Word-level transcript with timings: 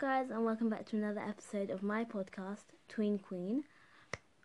guys, 0.00 0.30
and 0.30 0.44
welcome 0.44 0.68
back 0.68 0.86
to 0.86 0.96
another 0.96 1.20
episode 1.20 1.70
of 1.70 1.82
my 1.82 2.04
podcast, 2.04 2.66
Tween 2.88 3.18
Queen. 3.18 3.64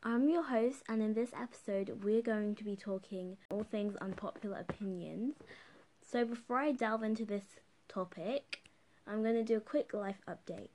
I'm 0.02 0.27
your 0.27 0.41
host, 0.41 0.81
and 0.89 0.99
in 0.99 1.13
this 1.13 1.29
episode, 1.39 2.04
we're 2.04 2.23
going 2.23 2.55
to 2.55 2.63
be 2.63 2.75
talking 2.75 3.38
all 3.52 3.63
things 3.63 3.95
unpopular 3.97 4.57
opinions. 4.68 5.36
So, 6.02 6.25
before 6.25 6.57
I 6.57 6.71
delve 6.71 7.04
into 7.04 7.23
this 7.23 7.43
topic, 7.88 8.63
I'm 9.05 9.21
going 9.21 9.36
to 9.36 9.43
do 9.43 9.57
a 9.57 9.61
quick 9.61 9.93
life 9.93 10.21
update. 10.27 10.70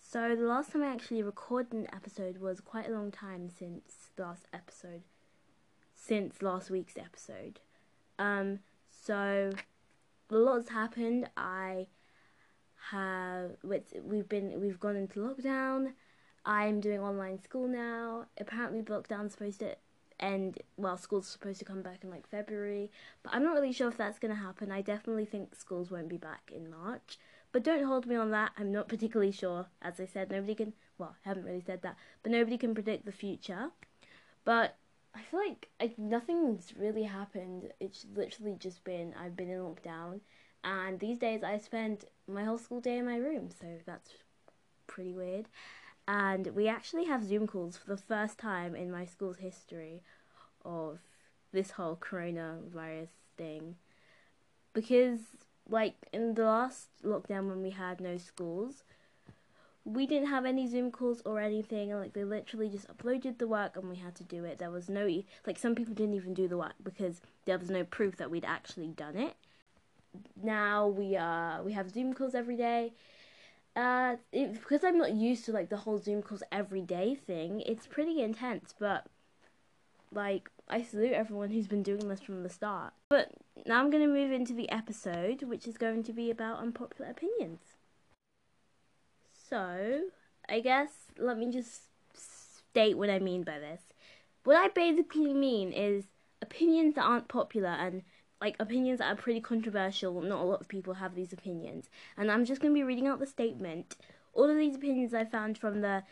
So, 0.00 0.34
the 0.34 0.46
last 0.46 0.72
time 0.72 0.82
I 0.82 0.94
actually 0.94 1.22
recorded 1.22 1.74
an 1.74 1.88
episode 1.92 2.38
was 2.38 2.62
quite 2.62 2.88
a 2.88 2.92
long 2.92 3.10
time 3.10 3.50
since 3.50 4.08
last 4.16 4.46
episode, 4.54 5.02
since 5.94 6.40
last 6.40 6.70
week's 6.70 6.96
episode. 6.96 7.60
Um, 8.18 8.60
so, 8.88 9.50
a 10.30 10.34
lot's 10.34 10.70
happened. 10.70 11.28
I 11.36 11.88
have 12.90 13.52
we've 13.62 14.28
been 14.28 14.60
we've 14.60 14.80
gone 14.80 14.96
into 14.96 15.20
lockdown. 15.20 15.92
I'm 16.44 16.80
doing 16.80 17.00
online 17.00 17.40
school 17.42 17.68
now. 17.68 18.26
Apparently, 18.38 18.82
lockdown's 18.82 19.32
supposed 19.32 19.60
to 19.60 19.76
end. 20.18 20.58
Well, 20.76 20.96
school's 20.96 21.28
supposed 21.28 21.60
to 21.60 21.64
come 21.64 21.82
back 21.82 22.02
in 22.02 22.10
like 22.10 22.28
February, 22.28 22.90
but 23.22 23.32
I'm 23.34 23.44
not 23.44 23.54
really 23.54 23.72
sure 23.72 23.88
if 23.88 23.96
that's 23.96 24.18
going 24.18 24.34
to 24.34 24.40
happen. 24.40 24.72
I 24.72 24.82
definitely 24.82 25.26
think 25.26 25.54
schools 25.54 25.90
won't 25.90 26.08
be 26.08 26.16
back 26.16 26.50
in 26.54 26.70
March. 26.70 27.18
But 27.52 27.62
don't 27.62 27.84
hold 27.84 28.06
me 28.06 28.16
on 28.16 28.30
that. 28.30 28.52
I'm 28.58 28.72
not 28.72 28.88
particularly 28.88 29.32
sure. 29.32 29.66
As 29.80 30.00
I 30.00 30.06
said, 30.06 30.30
nobody 30.30 30.54
can. 30.54 30.72
Well, 30.98 31.14
I 31.24 31.28
haven't 31.28 31.44
really 31.44 31.62
said 31.64 31.82
that, 31.82 31.96
but 32.22 32.32
nobody 32.32 32.58
can 32.58 32.74
predict 32.74 33.04
the 33.04 33.12
future. 33.12 33.70
But 34.44 34.76
I 35.14 35.20
feel 35.20 35.40
like 35.40 35.68
I, 35.80 35.92
nothing's 35.96 36.72
really 36.76 37.04
happened. 37.04 37.72
It's 37.78 38.06
literally 38.14 38.56
just 38.58 38.82
been 38.82 39.14
I've 39.18 39.36
been 39.36 39.50
in 39.50 39.60
lockdown 39.60 40.20
and 40.64 41.00
these 41.00 41.18
days 41.18 41.42
I 41.42 41.58
spend 41.58 42.04
my 42.28 42.44
whole 42.44 42.58
school 42.58 42.80
day 42.80 42.98
in 42.98 43.06
my 43.06 43.16
room, 43.16 43.50
so 43.50 43.66
that's 43.84 44.10
pretty 44.86 45.12
weird. 45.12 45.46
And 46.06 46.48
we 46.48 46.68
actually 46.68 47.04
have 47.04 47.24
Zoom 47.24 47.46
calls 47.46 47.76
for 47.76 47.88
the 47.88 47.96
first 47.96 48.38
time 48.38 48.74
in 48.74 48.90
my 48.90 49.04
school's 49.04 49.38
history 49.38 50.02
of 50.64 50.98
this 51.52 51.72
whole 51.72 51.96
coronavirus 51.96 53.08
thing. 53.36 53.76
Because, 54.72 55.20
like, 55.68 55.94
in 56.12 56.34
the 56.34 56.44
last 56.44 56.88
lockdown 57.04 57.48
when 57.48 57.62
we 57.62 57.70
had 57.70 58.00
no 58.00 58.16
schools, 58.16 58.84
we 59.84 60.06
didn't 60.06 60.28
have 60.28 60.44
any 60.44 60.66
Zoom 60.66 60.90
calls 60.90 61.22
or 61.24 61.40
anything. 61.40 61.90
and 61.92 62.00
Like, 62.00 62.14
they 62.14 62.24
literally 62.24 62.68
just 62.68 62.88
uploaded 62.88 63.38
the 63.38 63.48
work 63.48 63.76
and 63.76 63.88
we 63.88 63.96
had 63.96 64.14
to 64.16 64.24
do 64.24 64.44
it. 64.44 64.58
There 64.58 64.70
was 64.70 64.88
no, 64.88 65.08
like, 65.46 65.58
some 65.58 65.74
people 65.74 65.94
didn't 65.94 66.14
even 66.14 66.34
do 66.34 66.48
the 66.48 66.58
work 66.58 66.74
because 66.82 67.20
there 67.44 67.58
was 67.58 67.70
no 67.70 67.84
proof 67.84 68.16
that 68.16 68.30
we'd 68.30 68.44
actually 68.44 68.88
done 68.88 69.16
it 69.16 69.34
now 70.42 70.88
we 70.88 71.16
uh 71.16 71.62
we 71.62 71.72
have 71.72 71.90
Zoom 71.90 72.14
calls 72.14 72.34
every 72.34 72.56
day. 72.56 72.92
Uh, 73.74 74.16
it, 74.32 74.52
because 74.52 74.84
I'm 74.84 74.98
not 74.98 75.14
used 75.14 75.46
to 75.46 75.52
like 75.52 75.70
the 75.70 75.78
whole 75.78 75.98
Zoom 75.98 76.22
calls 76.22 76.42
every 76.52 76.82
day 76.82 77.14
thing, 77.14 77.62
it's 77.64 77.86
pretty 77.86 78.22
intense. 78.22 78.74
But 78.78 79.06
like, 80.12 80.50
I 80.68 80.82
salute 80.82 81.12
everyone 81.12 81.50
who's 81.50 81.66
been 81.66 81.82
doing 81.82 82.08
this 82.08 82.20
from 82.20 82.42
the 82.42 82.50
start. 82.50 82.92
But 83.08 83.30
now 83.66 83.80
I'm 83.80 83.90
going 83.90 84.02
to 84.02 84.12
move 84.12 84.30
into 84.30 84.52
the 84.52 84.70
episode, 84.70 85.42
which 85.44 85.66
is 85.66 85.78
going 85.78 86.02
to 86.04 86.12
be 86.12 86.30
about 86.30 86.58
unpopular 86.58 87.10
opinions. 87.10 87.60
So, 89.48 90.02
I 90.48 90.60
guess 90.60 90.90
let 91.18 91.38
me 91.38 91.50
just 91.50 91.82
state 92.14 92.96
what 92.96 93.10
I 93.10 93.18
mean 93.18 93.42
by 93.42 93.58
this. 93.58 93.80
What 94.44 94.56
I 94.56 94.68
basically 94.68 95.32
mean 95.32 95.72
is 95.72 96.04
opinions 96.40 96.94
that 96.96 97.04
aren't 97.04 97.28
popular 97.28 97.68
and 97.68 98.02
like 98.42 98.56
opinions 98.58 98.98
that 98.98 99.06
are 99.06 99.16
pretty 99.16 99.40
controversial. 99.40 100.20
Not 100.20 100.40
a 100.40 100.44
lot 100.44 100.60
of 100.60 100.66
people 100.66 100.94
have 100.94 101.14
these 101.14 101.32
opinions. 101.32 101.88
And 102.16 102.30
I'm 102.30 102.44
just 102.44 102.60
going 102.60 102.74
to 102.74 102.78
be 102.78 102.82
reading 102.82 103.06
out 103.06 103.20
the 103.20 103.26
statement. 103.26 103.94
All 104.34 104.50
of 104.50 104.56
these 104.56 104.74
opinions 104.74 105.14
I 105.14 105.24
found 105.24 105.56
from 105.56 105.80
the 105.80 106.02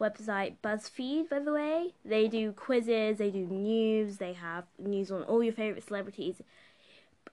website 0.00 0.54
BuzzFeed, 0.62 1.28
by 1.28 1.40
the 1.40 1.52
way. 1.52 1.94
They 2.04 2.28
do 2.28 2.52
quizzes, 2.52 3.18
they 3.18 3.30
do 3.30 3.44
news, 3.44 4.18
they 4.18 4.34
have 4.34 4.64
news 4.78 5.10
on 5.10 5.24
all 5.24 5.42
your 5.42 5.52
favorite 5.52 5.84
celebrities. 5.84 6.40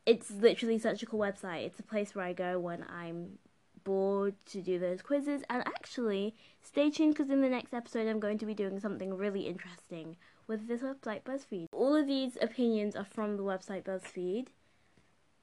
It's 0.07 0.31
literally 0.31 0.79
such 0.79 1.03
a 1.03 1.05
cool 1.05 1.19
website. 1.19 1.67
It's 1.67 1.79
a 1.79 1.83
place 1.83 2.15
where 2.15 2.25
I 2.25 2.33
go 2.33 2.59
when 2.59 2.83
I'm 2.83 3.37
bored 3.83 4.33
to 4.47 4.61
do 4.61 4.79
those 4.79 5.03
quizzes. 5.03 5.43
And 5.51 5.61
actually, 5.67 6.33
stay 6.63 6.89
tuned 6.89 7.13
because 7.13 7.29
in 7.29 7.41
the 7.41 7.49
next 7.49 7.75
episode, 7.75 8.07
I'm 8.07 8.19
going 8.19 8.39
to 8.39 8.45
be 8.47 8.55
doing 8.55 8.79
something 8.79 9.13
really 9.13 9.41
interesting 9.41 10.17
with 10.47 10.67
this 10.67 10.81
website 10.81 11.23
BuzzFeed. 11.23 11.67
All 11.71 11.95
of 11.95 12.07
these 12.07 12.37
opinions 12.41 12.95
are 12.95 13.05
from 13.05 13.37
the 13.37 13.43
website 13.43 13.83
BuzzFeed. 13.83 14.47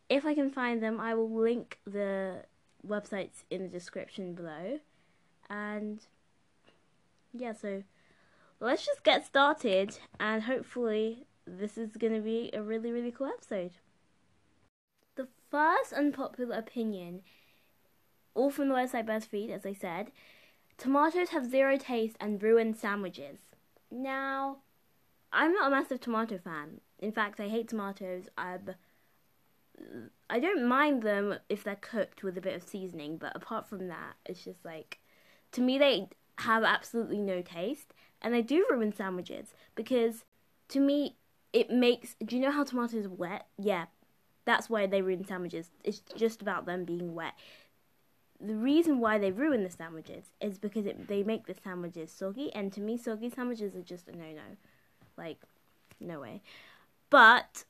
If 0.09 0.25
I 0.25 0.35
can 0.35 0.51
find 0.51 0.83
them, 0.83 1.01
I 1.01 1.15
will 1.15 1.31
link 1.31 1.79
the 1.87 2.45
websites 2.87 3.45
in 3.51 3.63
the 3.63 3.69
description 3.69 4.35
below. 4.35 4.81
And 5.49 6.01
yeah, 7.33 7.53
so 7.53 7.83
let's 8.61 8.85
just 8.85 9.03
get 9.03 9.27
started 9.27 9.99
and 10.19 10.45
hopefully 10.45 11.27
this 11.47 11.77
is 11.77 11.97
going 11.97 12.15
to 12.15 12.21
be 12.21 12.51
a 12.53 12.63
really, 12.63 12.91
really 12.91 13.13
cool 13.13 13.27
episode. 13.27 13.73
The 15.17 15.29
first 15.51 15.93
unpopular 15.93 16.57
opinion, 16.57 17.21
all 18.35 18.51
from 18.51 18.69
the 18.69 18.75
website 18.75 19.07
BuzzFeed, 19.07 19.51
as 19.51 19.67
I 19.67 19.75
said, 19.75 20.11
tomatoes 20.79 21.31
have 21.31 21.51
zero 21.51 21.77
taste 21.77 22.17
and 22.21 22.43
ruin 22.43 22.75
sandwiches. 22.75 23.39
Now, 23.91 24.59
I'm 25.35 25.53
not 25.53 25.69
a 25.69 25.71
massive 25.71 26.01
tomato 26.01 26.39
fan. 26.39 26.81
In 26.99 27.13
fact, 27.13 27.41
I 27.41 27.49
hate 27.49 27.69
tomatoes. 27.69 28.29
I 28.39 28.59
I 30.31 30.41
don't 30.41 30.67
mind 30.67 31.03
them 31.03 31.35
if 31.49 31.65
they're 31.65 31.77
cooked 31.77 32.23
with 32.23 32.39
a 32.39 32.41
bit 32.41 32.55
of 32.55 32.63
seasoning, 32.63 33.17
but 33.19 33.35
apart 33.35 33.69
from 33.69 33.89
that, 33.89 34.15
it's 34.25 34.45
just 34.45 34.65
like 34.65 35.01
to 35.53 35.61
me 35.61 35.79
they 35.79 36.09
have 36.39 36.65
absolutely 36.65 37.19
no 37.19 37.43
taste, 37.43 37.93
and 38.23 38.33
they 38.33 38.43
do 38.43 38.67
ruin 38.71 38.93
sandwiches 38.93 39.55
because 39.75 40.25
to 40.69 40.81
me 40.81 41.17
it 41.53 41.71
makes. 41.71 42.17
Do 42.25 42.37
you 42.37 42.43
know 42.43 42.53
how 42.53 42.65
tomatoes 42.65 43.07
are 43.07 43.11
wet? 43.11 43.47
Yeah, 43.59 43.87
that's 44.45 44.71
why 44.71 44.87
they 44.87 45.03
ruin 45.03 45.25
sandwiches. 45.25 45.71
It's 45.83 46.01
just 46.17 46.43
about 46.43 46.67
them 46.67 46.85
being 46.85 47.15
wet. 47.15 47.35
The 48.41 48.57
reason 48.57 48.99
why 48.99 49.19
they 49.19 49.31
ruin 49.31 49.63
the 49.63 49.71
sandwiches 49.71 50.33
is 50.41 50.59
because 50.59 50.87
it, 50.87 51.09
they 51.09 51.23
make 51.23 51.47
the 51.47 51.55
sandwiches 51.63 52.11
soggy, 52.11 52.53
and 52.55 52.73
to 52.73 52.81
me, 52.81 52.97
soggy 52.97 53.31
sandwiches 53.31 53.75
are 53.75 53.83
just 53.83 54.09
a 54.09 54.13
no-no. 54.13 54.57
Like, 55.17 55.39
no 56.01 56.21
way. 56.21 56.43
But 57.11 57.65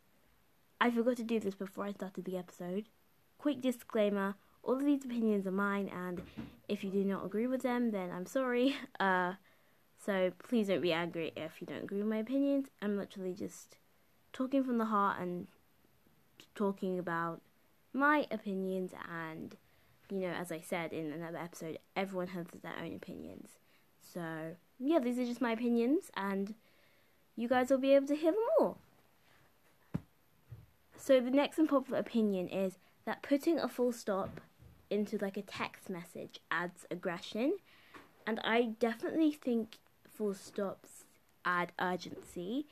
I 0.81 0.91
forgot 0.91 1.16
to 1.19 1.25
do 1.25 1.41
this 1.41 1.55
before 1.55 1.84
I 1.84 1.93
started 1.93 2.25
the 2.25 2.37
episode. 2.37 2.87
Quick 3.38 3.60
disclaimer 3.60 4.37
all 4.65 4.77
of 4.77 4.84
these 4.84 5.05
opinions 5.05 5.47
are 5.47 5.53
mine, 5.53 5.88
and 5.88 6.22
if 6.69 6.82
you 6.82 6.91
do 6.91 7.05
not 7.05 7.25
agree 7.25 7.47
with 7.47 7.62
them, 7.62 7.91
then 7.91 8.10
I'm 8.10 8.27
sorry. 8.27 8.77
Uh, 9.00 9.34
so 9.99 10.32
please 10.38 10.69
don't 10.69 10.82
be 10.82 10.93
angry 10.93 11.32
if 11.34 11.60
you 11.60 11.66
don't 11.66 11.84
agree 11.84 11.99
with 11.99 12.06
my 12.06 12.19
opinions. 12.19 12.69
I'm 12.82 12.97
literally 12.99 13.32
just 13.32 13.78
talking 14.32 14.62
from 14.62 14.78
the 14.78 14.84
heart 14.84 15.19
and 15.19 15.49
talking 16.55 16.99
about 16.99 17.41
my 17.93 18.26
opinions, 18.31 18.93
and 19.11 19.56
you 20.11 20.19
know, 20.19 20.28
as 20.28 20.53
I 20.53 20.61
said 20.61 20.93
in 20.93 21.12
another 21.12 21.38
episode, 21.38 21.78
everyone 21.97 22.28
has 22.28 22.47
their 22.62 22.75
own 22.82 22.94
opinions. 22.94 23.50
So, 24.00 24.56
yeah, 24.78 24.99
these 24.99 25.19
are 25.19 25.26
just 25.26 25.41
my 25.41 25.53
opinions, 25.53 26.11
and 26.16 26.55
you 27.36 27.48
guys 27.48 27.70
will 27.70 27.78
be 27.78 27.94
able 27.94 28.06
to 28.08 28.16
hear 28.16 28.32
them 28.32 28.40
all. 28.58 28.78
So 30.96 31.20
the 31.20 31.30
next 31.30 31.58
unpopular 31.58 31.98
opinion 31.98 32.48
is 32.48 32.78
that 33.04 33.22
putting 33.22 33.58
a 33.58 33.68
full 33.68 33.92
stop 33.92 34.40
into 34.90 35.18
like 35.18 35.36
a 35.36 35.42
text 35.42 35.90
message 35.90 36.40
adds 36.50 36.86
aggression. 36.90 37.58
And 38.26 38.40
I 38.42 38.74
definitely 38.80 39.32
think 39.32 39.76
full 40.08 40.34
stops 40.34 41.04
add 41.44 41.72
urgency, 41.78 42.66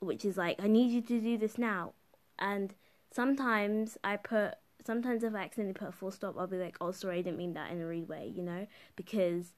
which 0.00 0.24
is 0.24 0.36
like, 0.36 0.62
I 0.62 0.68
need 0.68 0.92
you 0.92 1.00
to 1.00 1.20
do 1.20 1.36
this 1.36 1.58
now. 1.58 1.94
And 2.38 2.74
sometimes 3.10 3.98
I 4.04 4.16
put, 4.16 4.54
sometimes 4.84 5.24
if 5.24 5.34
I 5.34 5.38
accidentally 5.38 5.74
put 5.74 5.88
a 5.88 5.92
full 5.92 6.12
stop, 6.12 6.36
I'll 6.38 6.46
be 6.46 6.58
like, 6.58 6.76
oh, 6.80 6.92
sorry, 6.92 7.18
I 7.18 7.22
didn't 7.22 7.38
mean 7.38 7.54
that 7.54 7.72
in 7.72 7.80
a 7.80 7.86
rude 7.86 8.08
way, 8.08 8.32
you 8.32 8.42
know? 8.42 8.68
Because 8.94 9.52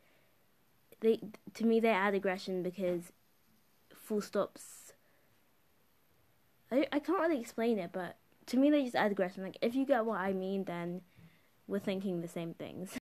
they, 1.00 1.20
to 1.54 1.66
me, 1.66 1.80
they 1.80 1.90
add 1.90 2.14
aggression 2.14 2.62
because 2.62 3.12
full 4.10 4.20
stops. 4.20 4.92
I, 6.72 6.84
I 6.90 6.98
can't 6.98 7.20
really 7.20 7.38
explain 7.38 7.78
it, 7.78 7.90
but 7.92 8.16
to 8.46 8.56
me 8.56 8.68
they 8.68 8.82
just 8.82 8.96
add 8.96 9.12
aggression. 9.12 9.44
Like 9.44 9.56
if 9.62 9.76
you 9.76 9.86
get 9.86 10.04
what 10.04 10.18
I 10.18 10.32
mean, 10.32 10.64
then 10.64 11.02
we're 11.68 11.78
thinking 11.78 12.20
the 12.20 12.26
same 12.26 12.52
things. 12.54 12.98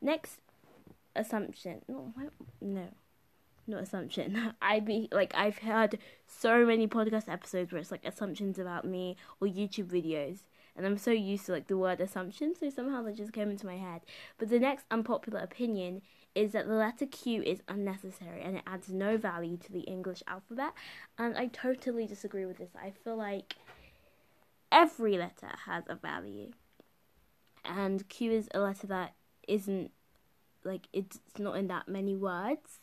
Next 0.00 0.38
assumption. 1.16 1.82
No, 1.88 2.12
no, 2.60 2.90
not 3.66 3.82
assumption. 3.82 4.52
I 4.62 4.78
be 4.78 5.08
like 5.10 5.34
I've 5.34 5.58
heard 5.58 5.98
so 6.28 6.64
many 6.64 6.86
podcast 6.86 7.28
episodes 7.28 7.72
where 7.72 7.80
it's 7.80 7.90
like 7.90 8.04
assumptions 8.04 8.60
about 8.60 8.84
me 8.84 9.16
or 9.40 9.48
YouTube 9.48 9.88
videos, 9.88 10.42
and 10.76 10.86
I'm 10.86 10.96
so 10.96 11.10
used 11.10 11.46
to 11.46 11.52
like 11.52 11.66
the 11.66 11.76
word 11.76 12.00
assumption, 12.00 12.54
so 12.54 12.70
somehow 12.70 13.02
that 13.02 13.16
just 13.16 13.32
came 13.32 13.50
into 13.50 13.66
my 13.66 13.78
head. 13.78 14.02
But 14.38 14.48
the 14.48 14.60
next 14.60 14.86
unpopular 14.92 15.40
opinion 15.40 16.02
is 16.36 16.52
that 16.52 16.68
the 16.68 16.74
letter 16.74 17.06
Q 17.06 17.42
is 17.42 17.62
unnecessary 17.66 18.42
and 18.42 18.58
it 18.58 18.62
adds 18.66 18.90
no 18.90 19.16
value 19.16 19.56
to 19.56 19.72
the 19.72 19.80
English 19.80 20.22
alphabet. 20.28 20.74
And 21.18 21.36
I 21.36 21.46
totally 21.46 22.06
disagree 22.06 22.44
with 22.44 22.58
this. 22.58 22.68
I 22.80 22.90
feel 22.90 23.16
like 23.16 23.56
every 24.70 25.16
letter 25.16 25.48
has 25.64 25.84
a 25.88 25.94
value. 25.94 26.50
And 27.64 28.06
Q 28.10 28.32
is 28.32 28.48
a 28.54 28.60
letter 28.60 28.86
that 28.86 29.14
isn't 29.48 29.90
like 30.62 30.88
it's 30.92 31.20
not 31.38 31.56
in 31.56 31.68
that 31.68 31.88
many 31.88 32.14
words. 32.14 32.80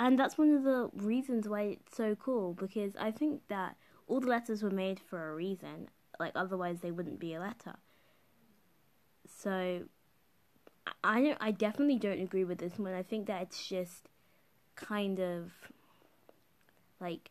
And 0.00 0.18
that's 0.18 0.38
one 0.38 0.54
of 0.54 0.64
the 0.64 0.88
reasons 0.94 1.46
why 1.46 1.62
it's 1.62 1.94
so 1.94 2.14
cool 2.14 2.54
because 2.54 2.96
I 2.96 3.10
think 3.10 3.42
that 3.48 3.76
all 4.08 4.20
the 4.20 4.28
letters 4.28 4.62
were 4.62 4.70
made 4.70 4.98
for 4.98 5.28
a 5.30 5.34
reason. 5.34 5.90
Like 6.18 6.32
otherwise 6.34 6.80
they 6.80 6.90
wouldn't 6.90 7.20
be 7.20 7.34
a 7.34 7.40
letter. 7.40 7.74
So 9.28 9.82
I 11.04 11.36
I 11.40 11.50
definitely 11.50 11.98
don't 11.98 12.20
agree 12.20 12.44
with 12.44 12.58
this 12.58 12.78
one. 12.78 12.94
I 12.94 13.02
think 13.02 13.26
that 13.26 13.42
it's 13.42 13.66
just 13.66 14.08
kind 14.74 15.20
of 15.20 15.52
like 17.00 17.30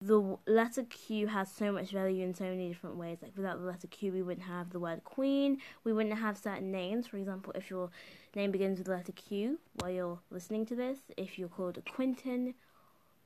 the 0.00 0.36
letter 0.48 0.82
Q 0.82 1.28
has 1.28 1.50
so 1.50 1.70
much 1.70 1.90
value 1.90 2.24
in 2.24 2.34
so 2.34 2.44
many 2.44 2.68
different 2.68 2.96
ways. 2.96 3.18
Like 3.22 3.36
without 3.36 3.60
the 3.60 3.66
letter 3.66 3.86
Q, 3.86 4.12
we 4.12 4.22
wouldn't 4.22 4.46
have 4.46 4.70
the 4.70 4.80
word 4.80 5.04
queen. 5.04 5.58
We 5.84 5.92
wouldn't 5.92 6.18
have 6.18 6.36
certain 6.36 6.72
names. 6.72 7.06
For 7.06 7.18
example, 7.18 7.52
if 7.54 7.70
your 7.70 7.90
name 8.34 8.50
begins 8.50 8.78
with 8.78 8.88
the 8.88 8.94
letter 8.94 9.12
Q 9.12 9.58
while 9.74 9.90
you're 9.90 10.18
listening 10.30 10.66
to 10.66 10.74
this, 10.74 10.98
if 11.16 11.38
you're 11.38 11.48
called 11.48 11.78
a 11.78 11.82
Quinton 11.82 12.54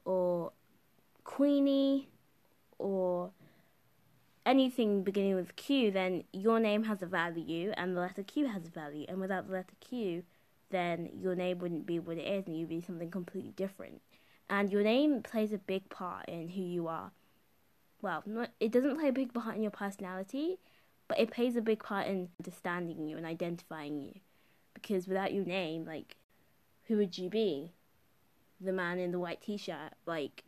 or 0.04 0.52
Queenie 1.24 2.08
or 2.78 3.30
anything 4.46 5.02
beginning 5.02 5.34
with 5.34 5.56
Q, 5.56 5.90
then 5.90 6.24
your 6.32 6.58
name 6.58 6.84
has 6.84 7.02
a 7.02 7.06
value 7.06 7.72
and 7.76 7.94
the 7.94 8.00
letter 8.00 8.22
Q 8.22 8.46
has 8.46 8.66
a 8.66 8.70
value. 8.70 9.04
And 9.08 9.20
without 9.20 9.46
the 9.46 9.52
letter 9.52 9.74
Q, 9.80 10.22
then 10.70 11.10
your 11.12 11.34
name 11.34 11.58
wouldn't 11.58 11.84
be 11.84 11.98
what 11.98 12.16
it 12.16 12.22
is 12.22 12.46
and 12.46 12.56
you'd 12.56 12.70
be 12.70 12.80
something 12.80 13.10
completely 13.10 13.52
different 13.52 14.00
and 14.48 14.72
your 14.72 14.82
name 14.82 15.22
plays 15.22 15.52
a 15.52 15.58
big 15.58 15.88
part 15.88 16.28
in 16.28 16.48
who 16.48 16.62
you 16.62 16.88
are. 16.88 17.10
Well, 18.00 18.22
not, 18.26 18.50
it 18.60 18.70
doesn't 18.70 18.98
play 18.98 19.08
a 19.08 19.12
big 19.12 19.34
part 19.34 19.56
in 19.56 19.62
your 19.62 19.70
personality, 19.70 20.58
but 21.08 21.18
it 21.18 21.30
plays 21.30 21.56
a 21.56 21.60
big 21.60 21.82
part 21.82 22.06
in 22.06 22.28
understanding 22.40 23.06
you 23.06 23.16
and 23.16 23.26
identifying 23.26 24.00
you. 24.00 24.20
Because 24.74 25.08
without 25.08 25.32
your 25.32 25.44
name, 25.44 25.84
like, 25.84 26.16
who 26.84 26.96
would 26.98 27.18
you 27.18 27.28
be? 27.28 27.72
The 28.60 28.72
man 28.72 28.98
in 28.98 29.10
the 29.10 29.18
white 29.18 29.40
t-shirt, 29.40 29.94
like, 30.06 30.44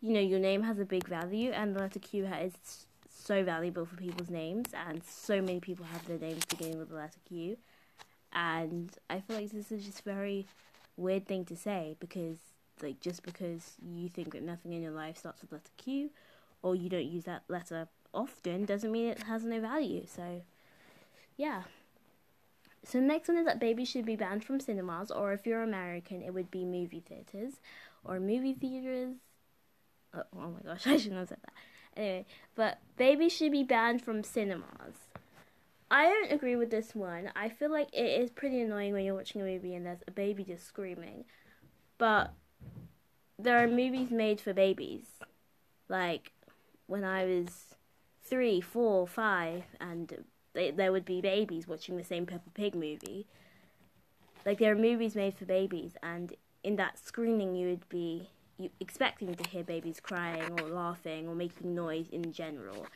you 0.00 0.12
know, 0.12 0.20
your 0.20 0.38
name 0.38 0.62
has 0.62 0.78
a 0.78 0.84
big 0.84 1.06
value, 1.08 1.50
and 1.50 1.74
the 1.74 1.80
letter 1.80 1.98
Q 1.98 2.26
is 2.26 2.86
so 3.22 3.44
valuable 3.44 3.86
for 3.86 3.96
people's 3.96 4.30
names, 4.30 4.68
and 4.88 5.02
so 5.04 5.40
many 5.40 5.60
people 5.60 5.86
have 5.86 6.06
their 6.06 6.18
names 6.18 6.44
beginning 6.44 6.78
with 6.78 6.88
the 6.88 6.96
letter 6.96 7.18
Q. 7.28 7.56
And 8.32 8.90
I 9.10 9.20
feel 9.20 9.36
like 9.36 9.50
this 9.50 9.70
is 9.70 9.84
just 9.84 10.00
a 10.00 10.02
very 10.04 10.46
weird 10.96 11.26
thing 11.26 11.44
to 11.46 11.56
say 11.56 11.96
because 12.00 12.36
like 12.82 13.00
just 13.00 13.22
because 13.22 13.72
you 13.82 14.08
think 14.08 14.32
that 14.32 14.42
nothing 14.42 14.72
in 14.72 14.82
your 14.82 14.92
life 14.92 15.16
starts 15.18 15.40
with 15.40 15.52
letter 15.52 15.70
Q 15.76 16.10
or 16.62 16.74
you 16.74 16.88
don't 16.88 17.06
use 17.06 17.24
that 17.24 17.42
letter 17.48 17.88
often 18.14 18.64
doesn't 18.64 18.92
mean 18.92 19.08
it 19.08 19.22
has 19.24 19.44
no 19.44 19.60
value. 19.60 20.04
So 20.06 20.42
yeah. 21.36 21.62
So 22.84 22.98
the 22.98 23.06
next 23.06 23.28
one 23.28 23.36
is 23.36 23.46
that 23.46 23.60
babies 23.60 23.88
should 23.88 24.04
be 24.04 24.16
banned 24.16 24.44
from 24.44 24.58
cinemas, 24.58 25.10
or 25.10 25.32
if 25.32 25.46
you're 25.46 25.62
American, 25.62 26.20
it 26.20 26.34
would 26.34 26.50
be 26.50 26.64
movie 26.64 27.00
theaters, 27.06 27.54
or 28.04 28.18
movie 28.18 28.54
theaters. 28.54 29.14
Oh, 30.12 30.22
oh 30.36 30.50
my 30.50 30.60
gosh, 30.64 30.86
I 30.86 30.96
shouldn't 30.96 31.20
have 31.20 31.28
said 31.28 31.38
that. 31.44 31.54
Anyway, 31.96 32.26
but 32.54 32.78
babies 32.96 33.32
should 33.32 33.52
be 33.52 33.62
banned 33.62 34.02
from 34.02 34.22
cinemas. 34.22 35.08
I 35.90 36.04
don't 36.06 36.32
agree 36.32 36.56
with 36.56 36.70
this 36.70 36.94
one. 36.94 37.30
I 37.36 37.50
feel 37.50 37.70
like 37.70 37.88
it 37.92 38.22
is 38.22 38.30
pretty 38.30 38.60
annoying 38.60 38.94
when 38.94 39.04
you're 39.04 39.14
watching 39.14 39.42
a 39.42 39.44
movie 39.44 39.74
and 39.74 39.84
there's 39.84 40.02
a 40.06 40.10
baby 40.10 40.42
just 40.42 40.66
screaming. 40.66 41.24
But 41.98 42.32
there 43.38 43.62
are 43.62 43.68
movies 43.68 44.10
made 44.10 44.40
for 44.40 44.54
babies. 44.54 45.04
Like 45.88 46.32
when 46.86 47.04
I 47.04 47.24
was 47.26 47.74
three, 48.24 48.60
four, 48.60 49.06
five, 49.06 49.64
and 49.80 50.24
they, 50.54 50.70
there 50.70 50.92
would 50.92 51.04
be 51.04 51.20
babies 51.20 51.68
watching 51.68 51.96
the 51.96 52.04
same 52.04 52.24
Peppa 52.24 52.50
Pig 52.54 52.74
movie. 52.74 53.26
Like 54.46 54.58
there 54.58 54.72
are 54.72 54.76
movies 54.76 55.14
made 55.14 55.34
for 55.34 55.44
babies, 55.44 55.92
and 56.02 56.34
in 56.64 56.76
that 56.76 56.98
screening, 56.98 57.54
you 57.54 57.68
would 57.68 57.88
be 57.88 58.30
you, 58.62 58.70
expecting 58.80 59.34
to 59.34 59.48
hear 59.50 59.62
babies 59.62 60.00
crying 60.00 60.60
or 60.60 60.68
laughing 60.68 61.28
or 61.28 61.34
making 61.34 61.74
noise 61.74 62.06
in 62.10 62.32
general. 62.32 62.86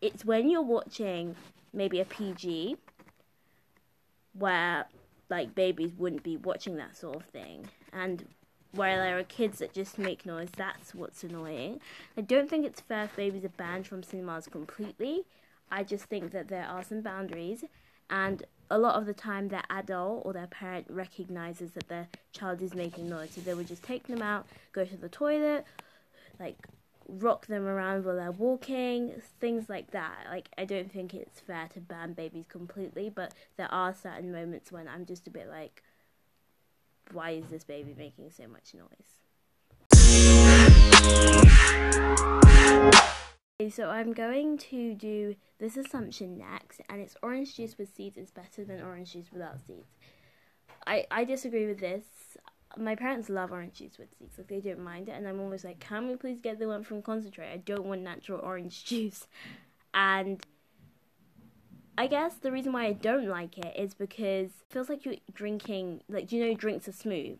It's 0.00 0.24
when 0.24 0.48
you're 0.48 0.62
watching 0.62 1.36
maybe 1.72 2.00
a 2.00 2.04
PG 2.04 2.76
where 4.38 4.86
like 5.28 5.54
babies 5.54 5.92
wouldn't 5.96 6.22
be 6.22 6.36
watching 6.36 6.76
that 6.76 6.96
sort 6.96 7.16
of 7.16 7.24
thing, 7.24 7.68
and 7.92 8.26
where 8.72 8.98
there 8.98 9.18
are 9.18 9.24
kids 9.24 9.58
that 9.58 9.72
just 9.72 9.98
make 9.98 10.26
noise, 10.26 10.50
that's 10.56 10.94
what's 10.94 11.24
annoying. 11.24 11.80
I 12.16 12.20
don't 12.20 12.48
think 12.48 12.66
it's 12.66 12.80
fair 12.80 13.04
if 13.04 13.16
babies 13.16 13.44
are 13.44 13.50
banned 13.50 13.86
from 13.86 14.02
cinemas 14.02 14.46
completely. 14.46 15.24
I 15.70 15.82
just 15.82 16.04
think 16.04 16.30
that 16.32 16.48
there 16.48 16.66
are 16.66 16.84
some 16.84 17.00
boundaries, 17.00 17.64
and 18.08 18.44
a 18.70 18.78
lot 18.78 18.96
of 18.96 19.06
the 19.06 19.14
time 19.14 19.48
their 19.48 19.62
adult 19.70 20.22
or 20.24 20.32
their 20.32 20.46
parent 20.46 20.86
recognizes 20.88 21.72
that 21.72 21.88
their 21.88 22.08
child 22.32 22.62
is 22.62 22.74
making 22.74 23.08
noise, 23.08 23.30
so 23.32 23.40
they 23.40 23.54
would 23.54 23.68
just 23.68 23.82
take 23.82 24.06
them 24.06 24.22
out, 24.22 24.46
go 24.72 24.84
to 24.84 24.96
the 24.96 25.08
toilet, 25.08 25.64
like 26.38 26.56
rock 27.08 27.46
them 27.46 27.66
around 27.66 28.04
while 28.04 28.16
they're 28.16 28.32
walking, 28.32 29.12
things 29.40 29.68
like 29.68 29.92
that. 29.92 30.26
Like 30.28 30.48
I 30.58 30.64
don't 30.64 30.90
think 30.90 31.14
it's 31.14 31.40
fair 31.40 31.68
to 31.74 31.80
ban 31.80 32.12
babies 32.14 32.46
completely, 32.48 33.10
but 33.10 33.32
there 33.56 33.72
are 33.72 33.94
certain 33.94 34.32
moments 34.32 34.72
when 34.72 34.88
I'm 34.88 35.06
just 35.06 35.26
a 35.26 35.30
bit 35.30 35.48
like 35.48 35.82
why 37.12 37.30
is 37.30 37.44
this 37.46 37.62
baby 37.64 37.94
making 37.96 38.30
so 38.32 38.48
much 38.48 38.74
noise? 38.74 39.20
Okay, 43.58 43.70
so 43.70 43.88
I'm 43.88 44.12
going 44.12 44.58
to 44.58 44.92
do 44.92 45.34
this 45.58 45.78
assumption 45.78 46.36
next, 46.36 46.82
and 46.90 47.00
it's 47.00 47.16
orange 47.22 47.56
juice 47.56 47.78
with 47.78 47.94
seeds 47.96 48.18
is 48.18 48.30
better 48.30 48.66
than 48.66 48.82
orange 48.82 49.14
juice 49.14 49.32
without 49.32 49.64
seeds. 49.66 49.88
I, 50.86 51.06
I 51.10 51.24
disagree 51.24 51.66
with 51.66 51.80
this. 51.80 52.04
My 52.76 52.94
parents 52.94 53.30
love 53.30 53.52
orange 53.52 53.78
juice 53.78 53.96
with 53.96 54.10
seeds, 54.18 54.36
like 54.36 54.48
they 54.48 54.60
don't 54.60 54.84
mind 54.84 55.08
it, 55.08 55.12
and 55.12 55.26
I'm 55.26 55.40
always 55.40 55.64
like, 55.64 55.80
can 55.80 56.06
we 56.06 56.16
please 56.16 56.38
get 56.38 56.58
the 56.58 56.68
one 56.68 56.84
from 56.84 57.00
concentrate? 57.00 57.50
I 57.50 57.56
don't 57.56 57.86
want 57.86 58.02
natural 58.02 58.40
orange 58.42 58.84
juice. 58.84 59.26
And 59.94 60.44
I 61.96 62.08
guess 62.08 62.34
the 62.34 62.52
reason 62.52 62.74
why 62.74 62.84
I 62.84 62.92
don't 62.92 63.26
like 63.26 63.56
it 63.56 63.74
is 63.74 63.94
because 63.94 64.50
it 64.50 64.66
feels 64.68 64.90
like 64.90 65.06
you're 65.06 65.14
drinking, 65.32 66.02
like, 66.10 66.30
you 66.30 66.44
know 66.44 66.52
drinks 66.52 66.88
are 66.88 66.92
smooth? 66.92 67.38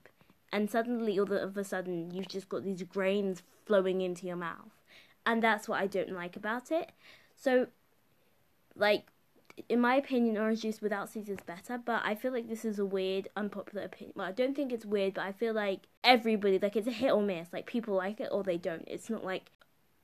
And 0.50 0.70
suddenly, 0.70 1.18
all 1.18 1.30
of 1.30 1.58
a 1.58 1.64
sudden, 1.64 2.10
you've 2.10 2.28
just 2.28 2.48
got 2.48 2.64
these 2.64 2.82
grains 2.84 3.42
flowing 3.66 4.00
into 4.00 4.26
your 4.26 4.36
mouth. 4.36 4.75
And 5.26 5.42
that's 5.42 5.68
what 5.68 5.80
I 5.80 5.86
don't 5.86 6.12
like 6.12 6.36
about 6.36 6.70
it. 6.70 6.92
So, 7.36 7.66
like, 8.74 9.08
in 9.68 9.80
my 9.80 9.96
opinion, 9.96 10.38
orange 10.38 10.62
juice 10.62 10.80
without 10.80 11.08
seeds 11.08 11.28
is 11.28 11.40
better, 11.44 11.78
but 11.78 12.02
I 12.04 12.14
feel 12.14 12.32
like 12.32 12.48
this 12.48 12.64
is 12.64 12.78
a 12.78 12.86
weird, 12.86 13.28
unpopular 13.36 13.84
opinion. 13.84 14.14
Well, 14.16 14.28
I 14.28 14.32
don't 14.32 14.54
think 14.54 14.72
it's 14.72 14.86
weird, 14.86 15.14
but 15.14 15.24
I 15.24 15.32
feel 15.32 15.52
like 15.52 15.88
everybody, 16.04 16.58
like, 16.58 16.76
it's 16.76 16.86
a 16.86 16.92
hit 16.92 17.12
or 17.12 17.22
miss. 17.22 17.52
Like, 17.52 17.66
people 17.66 17.94
like 17.94 18.20
it 18.20 18.28
or 18.30 18.42
they 18.42 18.58
don't. 18.58 18.84
It's 18.86 19.10
not 19.10 19.24
like 19.24 19.50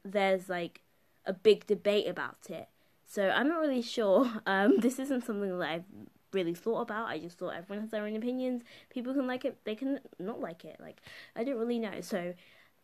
there's, 0.04 0.48
like, 0.48 0.82
a 1.24 1.32
big 1.32 1.66
debate 1.66 2.08
about 2.08 2.50
it. 2.50 2.68
So 3.06 3.28
I'm 3.28 3.48
not 3.48 3.60
really 3.60 3.82
sure. 3.82 4.30
Um, 4.46 4.80
this 4.80 4.98
isn't 4.98 5.24
something 5.24 5.58
that 5.58 5.68
I've 5.68 5.84
really 6.32 6.54
thought 6.54 6.80
about. 6.80 7.08
I 7.08 7.18
just 7.18 7.38
thought 7.38 7.54
everyone 7.54 7.82
has 7.82 7.90
their 7.90 8.04
own 8.04 8.16
opinions. 8.16 8.62
People 8.90 9.14
can 9.14 9.26
like 9.26 9.44
it, 9.44 9.58
they 9.64 9.74
can 9.74 10.00
not 10.18 10.40
like 10.40 10.64
it. 10.64 10.78
Like 10.80 11.00
I 11.36 11.44
don't 11.44 11.58
really 11.58 11.78
know. 11.78 12.00
So 12.00 12.34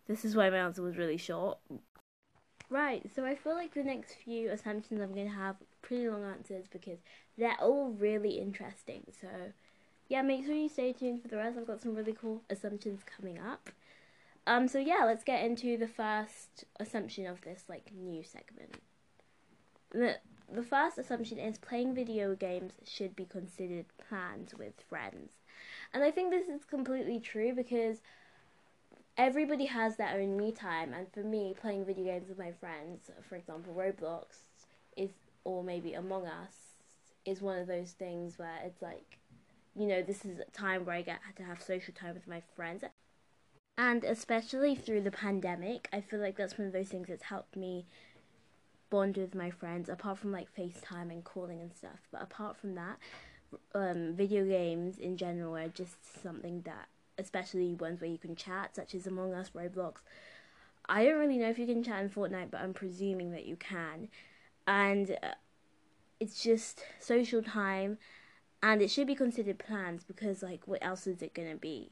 this 0.07 0.25
is 0.25 0.37
why 0.37 0.51
my 0.51 0.59
answer 0.59 0.83
was 0.83 0.97
really 0.97 1.17
short. 1.17 1.59
Right, 2.71 3.03
so 3.15 3.25
I 3.25 3.35
feel 3.35 3.55
like 3.55 3.73
the 3.73 3.83
next 3.83 4.15
few 4.25 4.51
assumptions 4.51 5.01
I'm 5.01 5.15
going 5.15 5.29
to 5.29 5.35
have 5.35 5.57
pretty 5.81 6.09
long 6.09 6.25
answers 6.25 6.67
because 6.71 6.99
they're 7.39 7.57
all 7.61 7.91
really 7.99 8.39
interesting. 8.39 9.05
So, 9.21 9.29
yeah, 10.09 10.21
make 10.21 10.45
sure 10.45 10.55
you 10.55 10.69
stay 10.69 10.93
tuned 10.93 11.23
for 11.23 11.29
the 11.29 11.37
rest. 11.37 11.57
I've 11.57 11.67
got 11.67 11.81
some 11.81 11.95
really 11.95 12.13
cool 12.13 12.43
assumptions 12.51 13.01
coming 13.05 13.39
up. 13.39 13.71
Um, 14.47 14.69
so 14.69 14.79
yeah, 14.79 15.05
let's 15.05 15.25
get 15.25 15.45
into 15.45 15.77
the 15.77 15.89
first 15.89 16.65
assumption 16.81 17.27
of 17.27 17.41
this 17.43 17.65
like 17.69 17.91
new 17.95 18.23
segment 18.23 18.77
the 19.91 20.17
the 20.51 20.63
first 20.63 20.97
assumption 20.97 21.39
is 21.39 21.59
playing 21.59 21.95
video 21.95 22.35
games 22.35 22.73
should 22.85 23.15
be 23.15 23.27
considered 23.27 23.85
plans 24.09 24.55
with 24.59 24.73
friends. 24.89 25.33
And 25.93 26.03
I 26.03 26.11
think 26.11 26.31
this 26.31 26.49
is 26.49 26.65
completely 26.65 27.21
true 27.21 27.53
because 27.55 27.99
everybody 29.19 29.67
has 29.67 29.97
their 29.97 30.17
own 30.19 30.37
me 30.37 30.53
time 30.53 30.95
and 30.95 31.13
for 31.13 31.21
me 31.21 31.55
playing 31.61 31.85
video 31.85 32.05
games 32.05 32.29
with 32.29 32.39
my 32.39 32.53
friends, 32.53 33.11
for 33.29 33.37
example 33.37 33.75
Roblox 33.75 34.39
is 34.97 35.11
or 35.45 35.63
maybe 35.63 35.95
Among 35.95 36.25
Us 36.25 36.77
is 37.25 37.43
one 37.43 37.59
of 37.59 37.67
those 37.67 37.91
things 37.91 38.39
where 38.39 38.59
it's 38.65 38.81
like 38.81 39.19
you 39.79 39.87
know, 39.87 40.03
this 40.03 40.25
is 40.25 40.41
a 40.41 40.51
time 40.51 40.85
where 40.85 40.97
I 40.97 41.03
get 41.03 41.21
to 41.37 41.43
have 41.45 41.63
social 41.63 41.95
time 41.95 42.15
with 42.15 42.27
my 42.27 42.43
friends. 42.57 42.83
And 43.77 44.03
especially 44.03 44.75
through 44.75 45.03
the 45.03 45.13
pandemic, 45.13 45.89
I 45.93 46.01
feel 46.01 46.19
like 46.19 46.37
that's 46.37 46.59
one 46.59 46.67
of 46.67 46.73
those 46.73 46.89
things 46.89 47.07
that's 47.09 47.23
helped 47.23 47.55
me 47.55 47.87
bond 48.91 49.17
with 49.17 49.37
my 49.37 49.51
friends 49.51 49.89
apart 49.89 50.19
from 50.19 50.33
like 50.33 50.49
FaceTime 50.57 51.13
and 51.13 51.23
calling 51.23 51.61
and 51.61 51.73
stuff. 51.73 52.01
But 52.11 52.23
apart 52.23 52.57
from 52.57 52.75
that, 52.75 52.99
um, 53.73 54.15
video 54.17 54.45
games 54.45 54.99
in 54.99 55.17
general 55.17 55.57
are 55.57 55.69
just 55.69 56.23
something 56.23 56.63
that, 56.63 56.89
especially 57.19 57.75
ones 57.75 58.01
where 58.01 58.11
you 58.11 58.19
can 58.19 58.37
chat, 58.37 58.77
such 58.77 58.95
as 58.95 59.07
Among 59.07 59.35
Us, 59.35 59.51
Roblox. 59.51 59.97
I 60.89 61.05
don't 61.05 61.19
really 61.19 61.39
know 61.39 61.51
if 61.51 61.59
you 61.59 61.67
can 61.67 61.83
chat 61.83 62.03
in 62.03 62.09
Fortnite, 62.11 62.51
but 62.51 62.61
I'm 62.61 62.75
presuming 62.75 63.33
that 63.33 63.47
you 63.47 63.57
can. 63.57 64.09
and 64.67 65.13
uh, 65.23 65.35
it's 66.21 66.43
just 66.43 66.83
social 67.01 67.43
time 67.43 67.99
and 68.63 68.83
it 68.83 68.91
should 68.91 69.07
be 69.07 69.15
considered 69.15 69.59
plans 69.59 70.05
because 70.05 70.43
like 70.43 70.67
what 70.67 70.79
else 70.83 71.07
is 71.07 71.23
it 71.23 71.35
to 71.35 71.57
be 71.61 71.91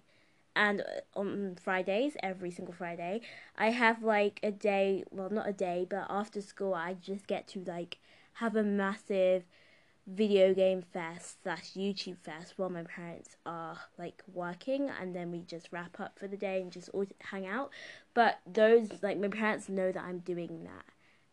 and 0.55 0.81
uh, 0.81 1.19
on 1.19 1.57
fridays 1.63 2.17
every 2.23 2.51
single 2.51 2.75
friday 2.75 3.21
i 3.57 3.71
have 3.71 4.03
like 4.03 4.41
a 4.43 4.51
day 4.51 5.05
well 5.11 5.31
not 5.31 5.49
a 5.49 5.53
day 5.53 5.87
but 5.89 6.07
after 6.11 6.41
school 6.41 6.75
i 6.75 6.95
just 6.95 7.27
get 7.27 7.47
to 7.47 7.63
like 7.65 7.99
have 8.35 8.57
a 8.57 8.63
massive 8.63 9.45
video 10.07 10.55
game 10.55 10.83
fest 10.83 11.43
slash 11.43 11.73
youtube 11.75 12.17
fest 12.19 12.55
while 12.57 12.71
my 12.71 12.85
parents 12.85 13.37
are 13.45 13.77
like 13.99 14.23
working 14.33 14.89
and 15.01 15.17
then 15.17 15.33
we 15.33 15.41
just 15.41 15.69
wrap 15.73 15.99
up 15.99 16.17
for 16.17 16.29
the 16.29 16.37
day 16.37 16.61
and 16.63 16.71
just 16.71 16.89
all 16.91 17.05
hang 17.19 17.45
out 17.45 17.71
but 18.15 18.39
those 18.47 18.89
like 19.03 19.19
my 19.19 19.27
parents 19.27 19.69
know 19.69 19.91
that 19.91 20.05
i'm 20.05 20.21
doing 20.21 20.63
that 20.63 20.85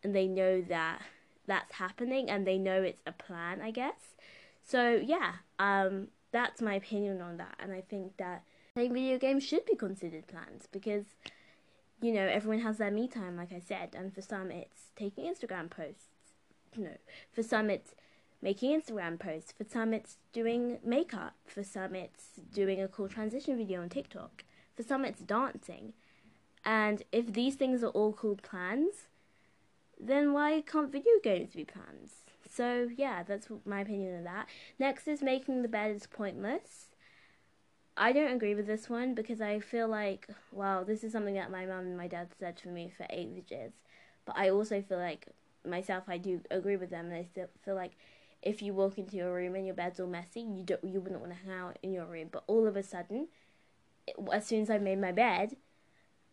and 0.02 0.14
they 0.14 0.26
know 0.26 0.60
that 0.60 1.00
that's 1.46 1.74
happening 1.74 2.28
and 2.28 2.44
they 2.46 2.58
know 2.58 2.82
it's 2.82 3.02
a 3.06 3.12
plan 3.12 3.60
i 3.62 3.70
guess 3.70 4.14
so 4.64 5.00
yeah, 5.04 5.34
um, 5.58 6.08
that's 6.32 6.62
my 6.62 6.74
opinion 6.74 7.20
on 7.20 7.36
that, 7.36 7.56
and 7.60 7.72
I 7.72 7.82
think 7.82 8.16
that 8.16 8.44
playing 8.74 8.94
video 8.94 9.18
games 9.18 9.44
should 9.44 9.66
be 9.66 9.76
considered 9.76 10.26
plans 10.26 10.66
because 10.72 11.04
you 12.00 12.12
know 12.12 12.26
everyone 12.26 12.60
has 12.60 12.78
their 12.78 12.90
me 12.90 13.06
time, 13.06 13.36
like 13.36 13.52
I 13.52 13.60
said, 13.60 13.90
and 13.94 14.12
for 14.14 14.22
some 14.22 14.50
it's 14.50 14.90
taking 14.96 15.24
Instagram 15.32 15.70
posts. 15.70 16.06
No, 16.76 16.90
for 17.32 17.42
some 17.42 17.70
it's 17.70 17.94
making 18.44 18.78
Instagram 18.78 19.18
posts. 19.18 19.52
For 19.56 19.64
some 19.64 19.94
it's 19.94 20.18
doing 20.34 20.78
makeup. 20.84 21.34
For 21.46 21.64
some 21.64 21.94
it's 21.94 22.26
doing 22.52 22.80
a 22.80 22.86
cool 22.86 23.08
transition 23.08 23.56
video 23.56 23.80
on 23.80 23.88
TikTok. 23.88 24.44
For 24.76 24.82
some 24.82 25.04
it's 25.06 25.22
dancing. 25.22 25.94
And 26.64 27.02
if 27.10 27.32
these 27.32 27.56
things 27.56 27.82
are 27.82 27.88
all 27.88 28.12
called 28.12 28.42
plans, 28.42 29.08
then 29.98 30.34
why 30.34 30.60
can't 30.60 30.92
video 30.92 31.14
games 31.22 31.54
be 31.54 31.64
plans? 31.64 32.12
So 32.48 32.90
yeah, 32.94 33.22
that's 33.22 33.48
my 33.64 33.80
opinion 33.80 34.18
on 34.18 34.24
that. 34.24 34.46
Next 34.78 35.08
is 35.08 35.22
making 35.22 35.62
the 35.62 35.68
bed 35.68 35.96
is 35.96 36.06
pointless. 36.06 36.90
I 37.96 38.12
don't 38.12 38.32
agree 38.32 38.54
with 38.54 38.66
this 38.66 38.90
one 38.90 39.14
because 39.14 39.40
I 39.40 39.60
feel 39.60 39.88
like, 39.88 40.28
well, 40.52 40.84
this 40.84 41.02
is 41.02 41.12
something 41.12 41.34
that 41.34 41.50
my 41.50 41.64
mum 41.64 41.86
and 41.86 41.96
my 41.96 42.08
dad 42.08 42.28
said 42.38 42.60
for 42.60 42.68
me 42.68 42.92
for 42.94 43.06
ages. 43.08 43.72
But 44.26 44.36
I 44.36 44.50
also 44.50 44.82
feel 44.82 44.98
like 44.98 45.28
myself, 45.66 46.04
I 46.08 46.18
do 46.18 46.40
agree 46.50 46.76
with 46.76 46.90
them, 46.90 47.06
and 47.06 47.14
I 47.14 47.24
still 47.24 47.46
feel 47.64 47.74
like 47.74 47.92
if 48.44 48.60
you 48.60 48.74
walk 48.74 48.98
into 48.98 49.16
your 49.16 49.34
room 49.34 49.54
and 49.54 49.66
your 49.66 49.74
bed's 49.74 49.98
all 49.98 50.06
messy, 50.06 50.40
you 50.40 50.62
don't, 50.62 50.84
you 50.84 51.00
wouldn't 51.00 51.20
want 51.20 51.32
to 51.32 51.38
hang 51.38 51.58
out 51.58 51.78
in 51.82 51.92
your 51.92 52.04
room. 52.04 52.28
But 52.30 52.44
all 52.46 52.66
of 52.66 52.76
a 52.76 52.82
sudden, 52.82 53.28
as 54.32 54.46
soon 54.46 54.62
as 54.62 54.70
I 54.70 54.76
made 54.78 55.00
my 55.00 55.12
bed, 55.12 55.56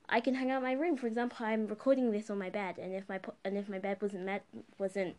I 0.09 0.19
can 0.19 0.35
hang 0.35 0.51
out 0.51 0.57
in 0.57 0.63
my 0.63 0.73
room. 0.73 0.97
For 0.97 1.07
example, 1.07 1.45
I'm 1.45 1.67
recording 1.67 2.11
this 2.11 2.29
on 2.29 2.37
my 2.37 2.49
bed, 2.49 2.77
and 2.77 2.93
if 2.93 3.07
my 3.07 3.21
and 3.45 3.57
if 3.57 3.69
my 3.69 3.79
bed 3.79 4.01
wasn't 4.01 4.25
met 4.25 4.43
wasn't 4.77 5.15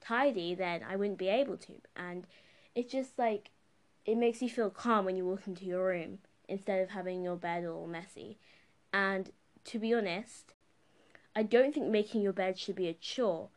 tidy, 0.00 0.54
then 0.54 0.82
I 0.88 0.94
wouldn't 0.96 1.18
be 1.18 1.28
able 1.28 1.56
to. 1.56 1.72
And 1.96 2.26
it's 2.74 2.92
just 2.92 3.18
like 3.18 3.50
it 4.04 4.16
makes 4.18 4.42
you 4.42 4.50
feel 4.50 4.68
calm 4.68 5.06
when 5.06 5.16
you 5.16 5.24
walk 5.24 5.46
into 5.46 5.64
your 5.64 5.86
room 5.86 6.18
instead 6.48 6.82
of 6.82 6.90
having 6.90 7.22
your 7.22 7.36
bed 7.36 7.64
all 7.64 7.86
messy. 7.86 8.36
And 8.92 9.30
to 9.64 9.78
be 9.78 9.94
honest, 9.94 10.52
I 11.34 11.42
don't 11.42 11.72
think 11.72 11.86
making 11.86 12.20
your 12.20 12.34
bed 12.34 12.58
should 12.58 12.76
be 12.76 12.88
a 12.88 12.94
chore. 12.94 13.48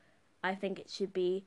I 0.42 0.56
think 0.56 0.80
it 0.80 0.90
should 0.90 1.12
be 1.12 1.44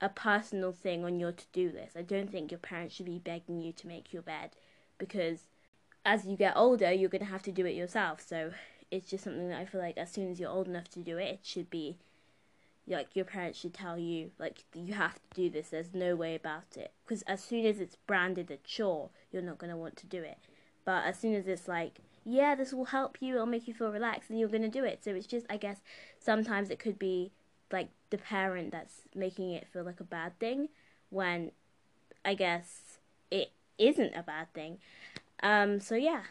a 0.00 0.08
personal 0.08 0.72
thing 0.72 1.04
on 1.04 1.18
your 1.18 1.32
to 1.32 1.44
do 1.52 1.70
list. 1.74 1.96
I 1.96 2.02
don't 2.02 2.30
think 2.30 2.50
your 2.50 2.58
parents 2.58 2.94
should 2.94 3.06
be 3.06 3.18
begging 3.18 3.60
you 3.60 3.72
to 3.72 3.86
make 3.86 4.12
your 4.12 4.22
bed 4.22 4.50
because 4.98 5.48
as 6.04 6.26
you 6.26 6.36
get 6.36 6.56
older, 6.56 6.92
you're 6.92 7.10
going 7.10 7.24
to 7.24 7.30
have 7.30 7.42
to 7.42 7.52
do 7.52 7.66
it 7.66 7.74
yourself. 7.74 8.22
So 8.26 8.52
it's 8.90 9.10
just 9.10 9.24
something 9.24 9.48
that 9.48 9.60
I 9.60 9.64
feel 9.64 9.80
like 9.80 9.98
as 9.98 10.12
soon 10.12 10.30
as 10.30 10.38
you're 10.38 10.50
old 10.50 10.68
enough 10.68 10.88
to 10.90 11.00
do 11.00 11.18
it, 11.18 11.24
it 11.24 11.40
should 11.42 11.70
be 11.70 11.96
like 12.94 13.16
your 13.16 13.24
parents 13.24 13.58
should 13.58 13.74
tell 13.74 13.98
you 13.98 14.30
like 14.38 14.64
you 14.74 14.94
have 14.94 15.14
to 15.14 15.20
do 15.34 15.50
this 15.50 15.70
there's 15.70 15.92
no 15.92 16.14
way 16.14 16.34
about 16.34 16.76
it 16.76 16.92
because 17.04 17.22
as 17.22 17.42
soon 17.42 17.66
as 17.66 17.80
it's 17.80 17.96
branded 18.06 18.50
a 18.50 18.56
chore 18.58 19.10
you're 19.32 19.42
not 19.42 19.58
going 19.58 19.70
to 19.70 19.76
want 19.76 19.96
to 19.96 20.06
do 20.06 20.22
it 20.22 20.38
but 20.84 21.04
as 21.04 21.18
soon 21.18 21.34
as 21.34 21.48
it's 21.48 21.66
like 21.66 21.98
yeah 22.24 22.54
this 22.54 22.72
will 22.72 22.86
help 22.86 23.18
you 23.20 23.34
it'll 23.34 23.46
make 23.46 23.66
you 23.66 23.74
feel 23.74 23.90
relaxed 23.90 24.30
and 24.30 24.38
you're 24.38 24.48
going 24.48 24.62
to 24.62 24.68
do 24.68 24.84
it 24.84 25.02
so 25.02 25.10
it's 25.12 25.26
just 25.26 25.46
i 25.50 25.56
guess 25.56 25.78
sometimes 26.18 26.70
it 26.70 26.78
could 26.78 26.98
be 26.98 27.32
like 27.72 27.88
the 28.10 28.18
parent 28.18 28.70
that's 28.70 29.02
making 29.14 29.50
it 29.50 29.66
feel 29.72 29.84
like 29.84 30.00
a 30.00 30.04
bad 30.04 30.38
thing 30.38 30.68
when 31.10 31.50
i 32.24 32.34
guess 32.34 32.98
it 33.30 33.50
isn't 33.78 34.14
a 34.14 34.22
bad 34.22 34.52
thing 34.54 34.78
um 35.42 35.80
so 35.80 35.94
yeah 35.94 36.22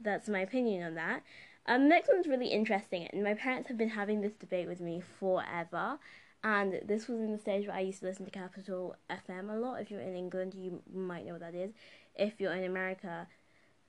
that's 0.00 0.28
my 0.28 0.40
opinion 0.40 0.82
on 0.82 0.94
that 0.94 1.22
um, 1.68 1.88
next 1.88 2.08
one's 2.12 2.28
really 2.28 2.48
interesting, 2.48 3.08
and 3.12 3.24
my 3.24 3.34
parents 3.34 3.68
have 3.68 3.76
been 3.76 3.88
having 3.88 4.20
this 4.20 4.34
debate 4.34 4.68
with 4.68 4.80
me 4.80 5.02
forever. 5.18 5.98
And 6.44 6.80
this 6.84 7.08
was 7.08 7.18
in 7.18 7.32
the 7.32 7.38
stage 7.38 7.66
where 7.66 7.76
I 7.76 7.80
used 7.80 8.00
to 8.00 8.06
listen 8.06 8.24
to 8.24 8.30
Capital 8.30 8.94
FM 9.10 9.50
a 9.50 9.58
lot. 9.58 9.80
If 9.80 9.90
you're 9.90 10.00
in 10.00 10.14
England, 10.14 10.54
you 10.54 10.80
might 10.94 11.26
know 11.26 11.32
what 11.32 11.40
that 11.40 11.56
is. 11.56 11.72
If 12.14 12.40
you're 12.40 12.52
in 12.52 12.62
America, 12.62 13.26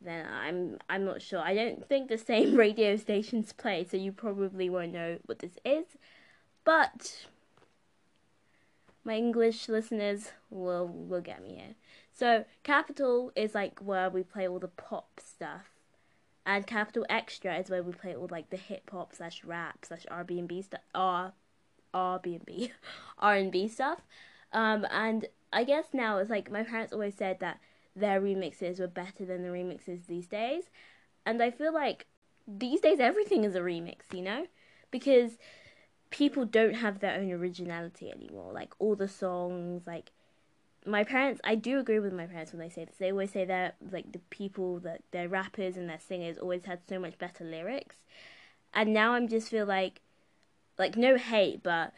then 0.01 0.25
I'm 0.25 0.79
I'm 0.89 1.05
not 1.05 1.21
sure. 1.21 1.39
I 1.39 1.53
don't 1.53 1.87
think 1.87 2.09
the 2.09 2.17
same 2.17 2.55
radio 2.65 2.95
stations 2.97 3.53
play, 3.53 3.85
so 3.89 3.95
you 3.95 4.11
probably 4.11 4.71
won't 4.71 4.91
know 4.91 5.19
what 5.27 5.39
this 5.39 5.59
is. 5.63 5.85
But 6.67 7.27
my 9.05 9.15
English 9.15 9.69
listeners 9.69 10.31
will 10.49 10.85
will 10.85 11.21
get 11.21 11.41
me 11.41 11.55
here. 11.55 11.75
So 12.11 12.43
Capital 12.63 13.31
is 13.37 13.55
like 13.55 13.79
where 13.79 14.09
we 14.09 14.23
play 14.23 14.49
all 14.49 14.59
the 14.59 14.67
pop 14.67 15.21
stuff 15.23 15.69
and 16.45 16.67
Capital 16.67 17.05
Extra 17.09 17.55
is 17.55 17.69
where 17.69 17.81
we 17.81 17.93
play 17.93 18.13
all 18.17 18.27
like 18.29 18.49
the 18.49 18.57
hip 18.57 18.89
hop 18.91 19.15
slash 19.15 19.45
rap 19.45 19.85
slash 19.85 20.05
R&B 20.11 20.61
stuff, 20.61 20.81
R, 20.93 21.31
R&B, 21.93 22.73
R&B 23.19 23.67
stuff. 23.77 24.01
Um, 24.51 24.85
and 24.91 25.25
I 25.53 25.63
guess 25.63 25.85
now 25.93 26.17
it's 26.17 26.29
like 26.29 26.51
my 26.51 26.63
parents 26.63 26.91
always 26.91 27.15
said 27.15 27.39
that 27.39 27.61
their 27.95 28.19
remixes 28.19 28.81
were 28.81 28.87
better 28.87 29.23
than 29.23 29.41
the 29.41 29.49
remixes 29.49 30.07
these 30.07 30.27
days, 30.27 30.63
and 31.25 31.41
I 31.41 31.49
feel 31.49 31.73
like 31.73 32.07
these 32.45 32.81
days 32.81 32.99
everything 32.99 33.45
is 33.45 33.55
a 33.55 33.61
remix, 33.61 34.13
you 34.13 34.21
know, 34.21 34.47
because 34.91 35.37
people 36.09 36.45
don't 36.45 36.75
have 36.75 36.99
their 36.99 37.19
own 37.19 37.31
originality 37.31 38.11
anymore. 38.11 38.51
Like 38.53 38.73
all 38.79 38.95
the 38.95 39.07
songs, 39.07 39.83
like 39.85 40.11
my 40.85 41.03
parents, 41.03 41.41
I 41.43 41.55
do 41.55 41.79
agree 41.79 41.99
with 41.99 42.13
my 42.13 42.25
parents 42.25 42.53
when 42.53 42.61
they 42.61 42.69
say 42.69 42.85
this. 42.85 42.95
They 42.97 43.11
always 43.11 43.31
say 43.31 43.45
that 43.45 43.75
like 43.91 44.11
the 44.11 44.19
people 44.29 44.79
that 44.79 45.01
their 45.11 45.27
rappers 45.27 45.75
and 45.77 45.89
their 45.89 45.99
singers 45.99 46.37
always 46.37 46.65
had 46.65 46.79
so 46.87 46.99
much 46.99 47.17
better 47.17 47.43
lyrics, 47.43 47.97
and 48.73 48.93
now 48.93 49.13
I'm 49.13 49.27
just 49.27 49.49
feel 49.49 49.65
like, 49.65 50.01
like 50.77 50.95
no 50.95 51.17
hate, 51.17 51.61
but 51.63 51.93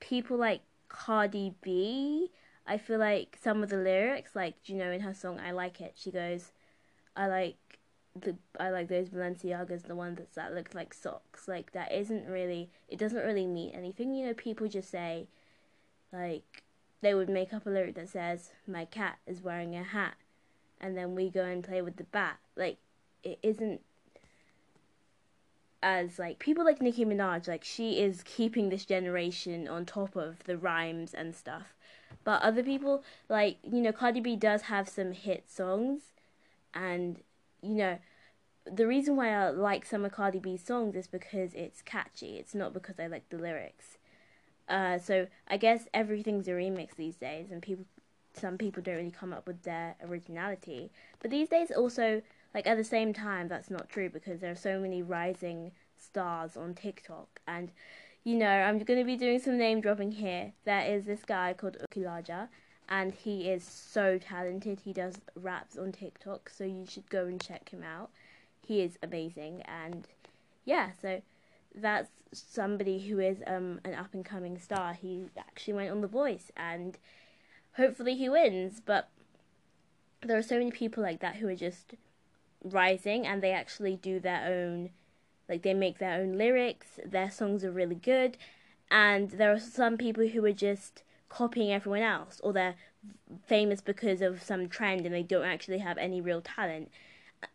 people 0.00 0.36
like 0.36 0.62
Cardi 0.88 1.54
B, 1.62 2.30
I 2.66 2.78
feel 2.78 2.98
like 2.98 3.38
some 3.42 3.62
of 3.62 3.68
the 3.68 3.76
lyrics, 3.76 4.34
like 4.34 4.54
you 4.66 4.76
know, 4.76 4.90
in 4.90 5.00
her 5.00 5.14
song 5.14 5.40
"I 5.40 5.50
Like 5.50 5.80
It," 5.80 5.92
she 5.96 6.10
goes, 6.10 6.52
"I 7.16 7.26
like." 7.26 7.56
The, 8.20 8.36
I 8.60 8.70
like 8.70 8.88
those 8.88 9.08
Balenciagas, 9.08 9.84
the 9.84 9.96
ones 9.96 10.18
that, 10.18 10.34
that 10.34 10.54
look 10.54 10.74
like 10.74 10.94
socks. 10.94 11.48
Like 11.48 11.72
that 11.72 11.92
isn't 11.92 12.26
really, 12.26 12.70
it 12.88 12.98
doesn't 12.98 13.24
really 13.24 13.46
mean 13.46 13.72
anything. 13.74 14.14
You 14.14 14.26
know, 14.26 14.34
people 14.34 14.68
just 14.68 14.90
say, 14.90 15.26
like, 16.12 16.62
they 17.00 17.14
would 17.14 17.28
make 17.28 17.52
up 17.52 17.66
a 17.66 17.70
lyric 17.70 17.96
that 17.96 18.08
says, 18.08 18.50
My 18.66 18.84
cat 18.84 19.18
is 19.26 19.42
wearing 19.42 19.74
a 19.74 19.82
hat. 19.82 20.14
And 20.80 20.96
then 20.96 21.14
we 21.14 21.28
go 21.28 21.44
and 21.44 21.64
play 21.64 21.82
with 21.82 21.96
the 21.96 22.04
bat. 22.04 22.38
Like, 22.56 22.78
it 23.22 23.38
isn't 23.42 23.80
as 25.84 26.18
like 26.18 26.38
people 26.38 26.64
like 26.64 26.80
Nicki 26.80 27.04
Minaj, 27.04 27.46
like 27.46 27.62
she 27.62 28.00
is 28.00 28.22
keeping 28.24 28.70
this 28.70 28.86
generation 28.86 29.68
on 29.68 29.84
top 29.84 30.16
of 30.16 30.42
the 30.44 30.56
rhymes 30.56 31.12
and 31.12 31.36
stuff. 31.36 31.74
But 32.24 32.40
other 32.40 32.62
people, 32.62 33.02
like, 33.28 33.58
you 33.62 33.82
know, 33.82 33.92
Cardi 33.92 34.20
B 34.20 34.34
does 34.34 34.62
have 34.62 34.88
some 34.88 35.12
hit 35.12 35.50
songs 35.50 36.00
and 36.72 37.20
you 37.64 37.74
know, 37.74 37.98
the 38.70 38.86
reason 38.86 39.16
why 39.16 39.30
I 39.30 39.50
like 39.50 39.84
some 39.84 40.04
of 40.04 40.12
Cardi 40.12 40.38
B's 40.38 40.64
songs 40.64 40.96
is 40.96 41.06
because 41.06 41.52
it's 41.54 41.82
catchy. 41.82 42.36
It's 42.38 42.54
not 42.54 42.72
because 42.72 42.98
I 42.98 43.06
like 43.06 43.28
the 43.28 43.38
lyrics. 43.38 43.98
Uh, 44.68 44.98
so 44.98 45.26
I 45.48 45.56
guess 45.56 45.86
everything's 45.92 46.48
a 46.48 46.52
remix 46.52 46.96
these 46.96 47.16
days, 47.16 47.50
and 47.50 47.60
people, 47.60 47.84
some 48.32 48.56
people 48.56 48.82
don't 48.82 48.96
really 48.96 49.10
come 49.10 49.32
up 49.32 49.46
with 49.46 49.62
their 49.62 49.96
originality. 50.02 50.90
But 51.20 51.30
these 51.30 51.48
days, 51.48 51.70
also, 51.70 52.22
like 52.54 52.66
at 52.66 52.76
the 52.76 52.84
same 52.84 53.12
time, 53.12 53.48
that's 53.48 53.70
not 53.70 53.88
true 53.90 54.08
because 54.08 54.40
there 54.40 54.52
are 54.52 54.56
so 54.56 54.78
many 54.80 55.02
rising 55.02 55.72
stars 55.98 56.56
on 56.56 56.74
TikTok, 56.74 57.40
and 57.46 57.72
you 58.24 58.36
know, 58.36 58.48
I'm 58.48 58.78
going 58.78 58.98
to 58.98 59.04
be 59.04 59.16
doing 59.16 59.38
some 59.38 59.58
name 59.58 59.82
dropping 59.82 60.12
here. 60.12 60.54
There 60.64 60.80
is 60.80 61.04
this 61.04 61.24
guy 61.26 61.52
called 61.52 61.76
Ukulaja, 61.90 62.48
and 62.88 63.12
he 63.12 63.48
is 63.48 63.64
so 63.64 64.18
talented. 64.18 64.80
He 64.84 64.92
does 64.92 65.16
raps 65.34 65.76
on 65.76 65.92
TikTok, 65.92 66.50
so 66.50 66.64
you 66.64 66.86
should 66.86 67.08
go 67.08 67.24
and 67.24 67.40
check 67.40 67.70
him 67.70 67.82
out. 67.82 68.10
He 68.66 68.80
is 68.82 68.98
amazing, 69.02 69.62
and 69.62 70.06
yeah, 70.64 70.90
so 71.00 71.22
that's 71.74 72.10
somebody 72.32 73.00
who 73.00 73.18
is 73.18 73.38
um, 73.46 73.80
an 73.84 73.94
up 73.94 74.14
and 74.14 74.24
coming 74.24 74.58
star. 74.58 74.94
He 74.94 75.24
actually 75.38 75.74
went 75.74 75.90
on 75.90 76.00
The 76.00 76.06
Voice, 76.06 76.50
and 76.56 76.98
hopefully 77.76 78.16
he 78.16 78.28
wins. 78.28 78.80
But 78.84 79.08
there 80.22 80.38
are 80.38 80.42
so 80.42 80.58
many 80.58 80.70
people 80.70 81.02
like 81.02 81.20
that 81.20 81.36
who 81.36 81.48
are 81.48 81.56
just 81.56 81.94
rising, 82.62 83.26
and 83.26 83.42
they 83.42 83.52
actually 83.52 83.96
do 83.96 84.20
their 84.20 84.46
own, 84.46 84.90
like 85.48 85.62
they 85.62 85.74
make 85.74 85.98
their 85.98 86.20
own 86.20 86.36
lyrics. 86.38 86.98
Their 87.04 87.30
songs 87.30 87.64
are 87.64 87.70
really 87.70 87.96
good, 87.96 88.36
and 88.90 89.30
there 89.30 89.52
are 89.52 89.58
some 89.58 89.96
people 89.96 90.28
who 90.28 90.44
are 90.44 90.52
just 90.52 91.02
copying 91.34 91.72
everyone 91.72 92.02
else 92.02 92.40
or 92.42 92.52
they're 92.52 92.76
famous 93.46 93.80
because 93.80 94.20
of 94.20 94.42
some 94.42 94.68
trend 94.68 95.04
and 95.04 95.14
they 95.14 95.22
don't 95.22 95.44
actually 95.44 95.78
have 95.78 95.98
any 95.98 96.20
real 96.20 96.40
talent. 96.40 96.90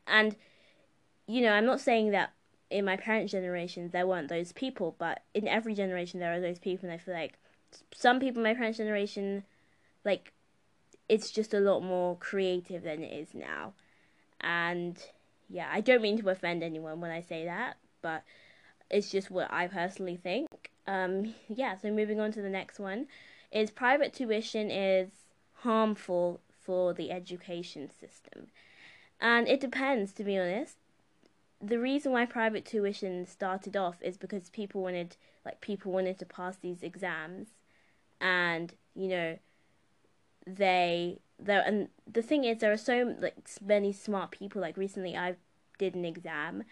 And 0.05 0.35
you 1.29 1.41
know 1.41 1.51
i'm 1.51 1.65
not 1.65 1.79
saying 1.79 2.09
that 2.09 2.31
in 2.71 2.83
my 2.83 2.97
parents' 2.97 3.31
generation 3.31 3.89
there 3.93 4.07
weren't 4.07 4.29
those 4.29 4.51
people 4.51 4.95
but 4.97 5.21
in 5.33 5.47
every 5.47 5.75
generation 5.75 6.19
there 6.19 6.33
are 6.33 6.41
those 6.41 6.57
people 6.57 6.89
and 6.89 6.93
i 6.93 6.97
feel 6.97 7.13
like 7.13 7.33
some 7.93 8.19
people 8.19 8.39
in 8.39 8.43
my 8.43 8.55
parents' 8.55 8.79
generation 8.79 9.43
like 10.03 10.33
it's 11.07 11.29
just 11.29 11.53
a 11.53 11.59
lot 11.59 11.81
more 11.81 12.15
creative 12.17 12.83
than 12.83 13.01
it 13.01 13.11
is 13.11 13.33
now. 13.33 13.73
And 14.41 14.97
yeah 15.49 15.69
i 15.71 15.81
don't 15.81 16.01
mean 16.01 16.19
to 16.19 16.29
offend 16.29 16.63
anyone 16.63 16.99
when 16.99 17.11
i 17.11 17.21
say 17.21 17.45
that 17.45 17.77
but 18.01 18.23
it's 18.89 19.11
just 19.11 19.29
what 19.29 19.51
i 19.53 19.67
personally 19.67 20.17
think. 20.17 20.71
Um, 20.87 21.35
yeah, 21.47 21.77
so 21.77 21.91
moving 21.91 22.19
on 22.19 22.31
to 22.31 22.41
the 22.41 22.49
next 22.49 22.79
one 22.79 23.05
is 23.51 23.71
private 23.71 24.13
tuition 24.13 24.69
is 24.71 25.09
harmful 25.61 26.39
for 26.61 26.93
the 26.93 27.11
education 27.11 27.89
system. 27.89 28.47
And 29.19 29.47
it 29.47 29.59
depends, 29.59 30.13
to 30.13 30.23
be 30.23 30.37
honest. 30.37 30.77
The 31.61 31.79
reason 31.79 32.13
why 32.13 32.25
private 32.25 32.63
tuition 32.65 33.25
started 33.25 33.75
off 33.75 33.97
is 34.01 34.17
because 34.17 34.49
people 34.49 34.81
wanted, 34.81 35.17
like, 35.45 35.59
people 35.59 35.91
wanted 35.91 36.17
to 36.19 36.25
pass 36.25 36.55
these 36.55 36.83
exams, 36.83 37.49
and 38.21 38.73
you 38.95 39.07
know, 39.09 39.37
they 40.47 41.19
there 41.37 41.61
and 41.65 41.89
the 42.11 42.21
thing 42.21 42.43
is 42.43 42.59
there 42.59 42.71
are 42.71 42.77
so 42.77 43.15
like 43.19 43.35
many 43.61 43.91
smart 43.91 44.31
people. 44.31 44.61
Like 44.61 44.77
recently, 44.77 45.15
I 45.17 45.35
did 45.77 45.95
an 45.95 46.05
exam, 46.05 46.63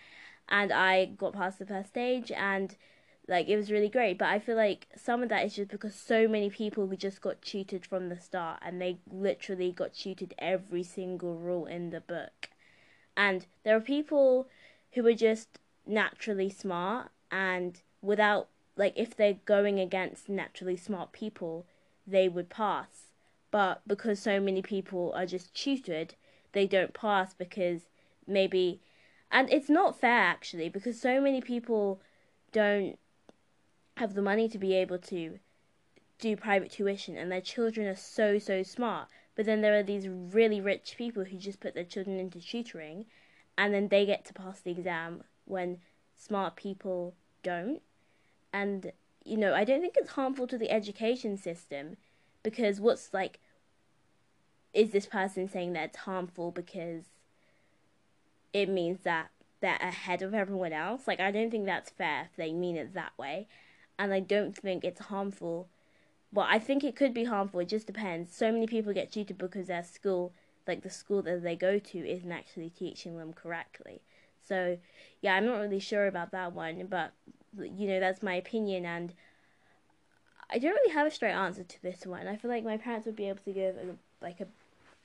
and 0.49 0.71
I 0.71 1.05
got 1.05 1.33
past 1.33 1.59
the 1.59 1.65
first 1.65 1.89
stage, 1.89 2.31
and 2.31 2.75
like 3.27 3.47
it 3.47 3.57
was 3.57 3.71
really 3.71 3.89
great 3.89 4.17
but 4.17 4.29
i 4.29 4.39
feel 4.39 4.55
like 4.55 4.87
some 4.95 5.21
of 5.21 5.29
that 5.29 5.45
is 5.45 5.55
just 5.55 5.69
because 5.69 5.93
so 5.93 6.27
many 6.27 6.49
people 6.49 6.87
who 6.87 6.95
just 6.95 7.21
got 7.21 7.41
tutored 7.41 7.85
from 7.85 8.09
the 8.09 8.19
start 8.19 8.59
and 8.65 8.81
they 8.81 8.97
literally 9.11 9.71
got 9.71 9.93
tutored 9.93 10.33
every 10.37 10.83
single 10.83 11.35
rule 11.35 11.65
in 11.65 11.89
the 11.89 12.01
book. 12.01 12.49
And 13.15 13.45
there 13.63 13.75
are 13.75 13.81
people 13.81 14.47
who 14.93 15.05
are 15.07 15.13
just 15.13 15.59
naturally 15.85 16.49
smart 16.49 17.09
and 17.31 17.81
without 18.01 18.47
like 18.75 18.93
if 18.95 19.15
they're 19.15 19.39
going 19.45 19.79
against 19.79 20.29
naturally 20.29 20.77
smart 20.77 21.11
people 21.11 21.65
they 22.05 22.29
would 22.29 22.49
pass. 22.49 23.07
But 23.49 23.81
because 23.87 24.19
so 24.19 24.39
many 24.39 24.61
people 24.61 25.11
are 25.15 25.25
just 25.25 25.53
tutored 25.53 26.15
they 26.53 26.67
don't 26.67 26.93
pass 26.93 27.33
because 27.33 27.81
maybe 28.25 28.79
and 29.31 29.51
it's 29.51 29.69
not 29.69 29.99
fair 29.99 30.19
actually 30.19 30.69
because 30.69 30.99
so 30.99 31.19
many 31.19 31.41
people 31.41 31.99
don't 32.51 32.97
have 33.97 34.13
the 34.13 34.21
money 34.21 34.47
to 34.49 34.57
be 34.57 34.73
able 34.73 34.97
to 34.97 35.39
do 36.19 36.35
private 36.35 36.71
tuition 36.71 37.17
and 37.17 37.31
their 37.31 37.41
children 37.41 37.87
are 37.87 37.95
so 37.95 38.39
so 38.39 38.63
smart. 38.63 39.07
But 39.35 39.45
then 39.45 39.61
there 39.61 39.77
are 39.77 39.83
these 39.83 40.07
really 40.07 40.59
rich 40.59 40.95
people 40.97 41.25
who 41.25 41.37
just 41.37 41.59
put 41.59 41.75
their 41.75 41.83
children 41.83 42.19
into 42.19 42.39
tutoring 42.39 43.05
and 43.57 43.73
then 43.73 43.87
they 43.87 44.05
get 44.05 44.25
to 44.25 44.33
pass 44.33 44.59
the 44.59 44.71
exam 44.71 45.23
when 45.45 45.79
smart 46.15 46.55
people 46.55 47.13
don't. 47.43 47.81
And 48.51 48.91
you 49.27 49.37
know 49.37 49.53
i 49.53 49.63
don't 49.63 49.81
think 49.81 49.95
it's 49.97 50.11
harmful 50.11 50.47
to 50.47 50.57
the 50.57 50.71
education 50.71 51.37
system 51.37 51.97
because 52.43 52.79
what's 52.79 53.13
like 53.13 53.39
is 54.73 54.91
this 54.91 55.05
person 55.05 55.49
saying 55.49 55.73
that 55.73 55.89
it's 55.89 55.97
harmful 55.97 56.51
because 56.51 57.03
it 58.53 58.69
means 58.69 58.99
that 59.03 59.29
they're 59.59 59.77
ahead 59.81 60.21
of 60.21 60.33
everyone 60.33 60.71
else? 60.71 61.07
Like 61.07 61.19
i 61.19 61.31
don't 61.31 61.51
think 61.51 61.65
that's 61.65 61.89
fair 61.89 62.29
if 62.31 62.37
they 62.37 62.53
mean 62.53 62.77
it 62.77 62.93
that 62.93 63.11
way 63.17 63.47
and 63.99 64.13
I 64.13 64.19
don't 64.19 64.55
think 64.55 64.83
it's 64.83 65.01
harmful. 65.01 65.67
Well, 66.31 66.47
I 66.49 66.59
think 66.59 66.83
it 66.83 66.95
could 66.95 67.13
be 67.13 67.25
harmful. 67.25 67.59
It 67.61 67.69
just 67.69 67.87
depends. 67.87 68.35
So 68.35 68.51
many 68.51 68.67
people 68.67 68.93
get 68.93 69.11
cheated 69.11 69.37
because 69.37 69.67
their 69.67 69.83
school, 69.83 70.33
like 70.67 70.83
the 70.83 70.89
school 70.89 71.21
that 71.23 71.43
they 71.43 71.55
go 71.55 71.79
to, 71.79 71.97
isn't 71.97 72.31
actually 72.31 72.69
teaching 72.69 73.17
them 73.17 73.33
correctly. 73.33 74.01
So, 74.45 74.77
yeah, 75.21 75.35
I'm 75.35 75.45
not 75.45 75.59
really 75.59 75.79
sure 75.79 76.07
about 76.07 76.31
that 76.31 76.53
one, 76.53 76.85
but 76.89 77.13
you 77.57 77.87
know 77.87 77.99
that's 77.99 78.21
my 78.21 78.35
opinion, 78.35 78.85
and 78.85 79.13
I 80.49 80.59
don't 80.59 80.73
really 80.73 80.93
have 80.93 81.07
a 81.07 81.11
straight 81.11 81.33
answer 81.33 81.63
to 81.63 81.81
this 81.81 82.05
one. 82.05 82.27
I 82.27 82.35
feel 82.37 82.49
like 82.49 82.63
my 82.63 82.77
parents 82.77 83.05
would 83.05 83.15
be 83.15 83.27
able 83.27 83.43
to 83.43 83.51
give 83.51 83.75
a, 83.75 83.95
like 84.21 84.39
a 84.39 84.47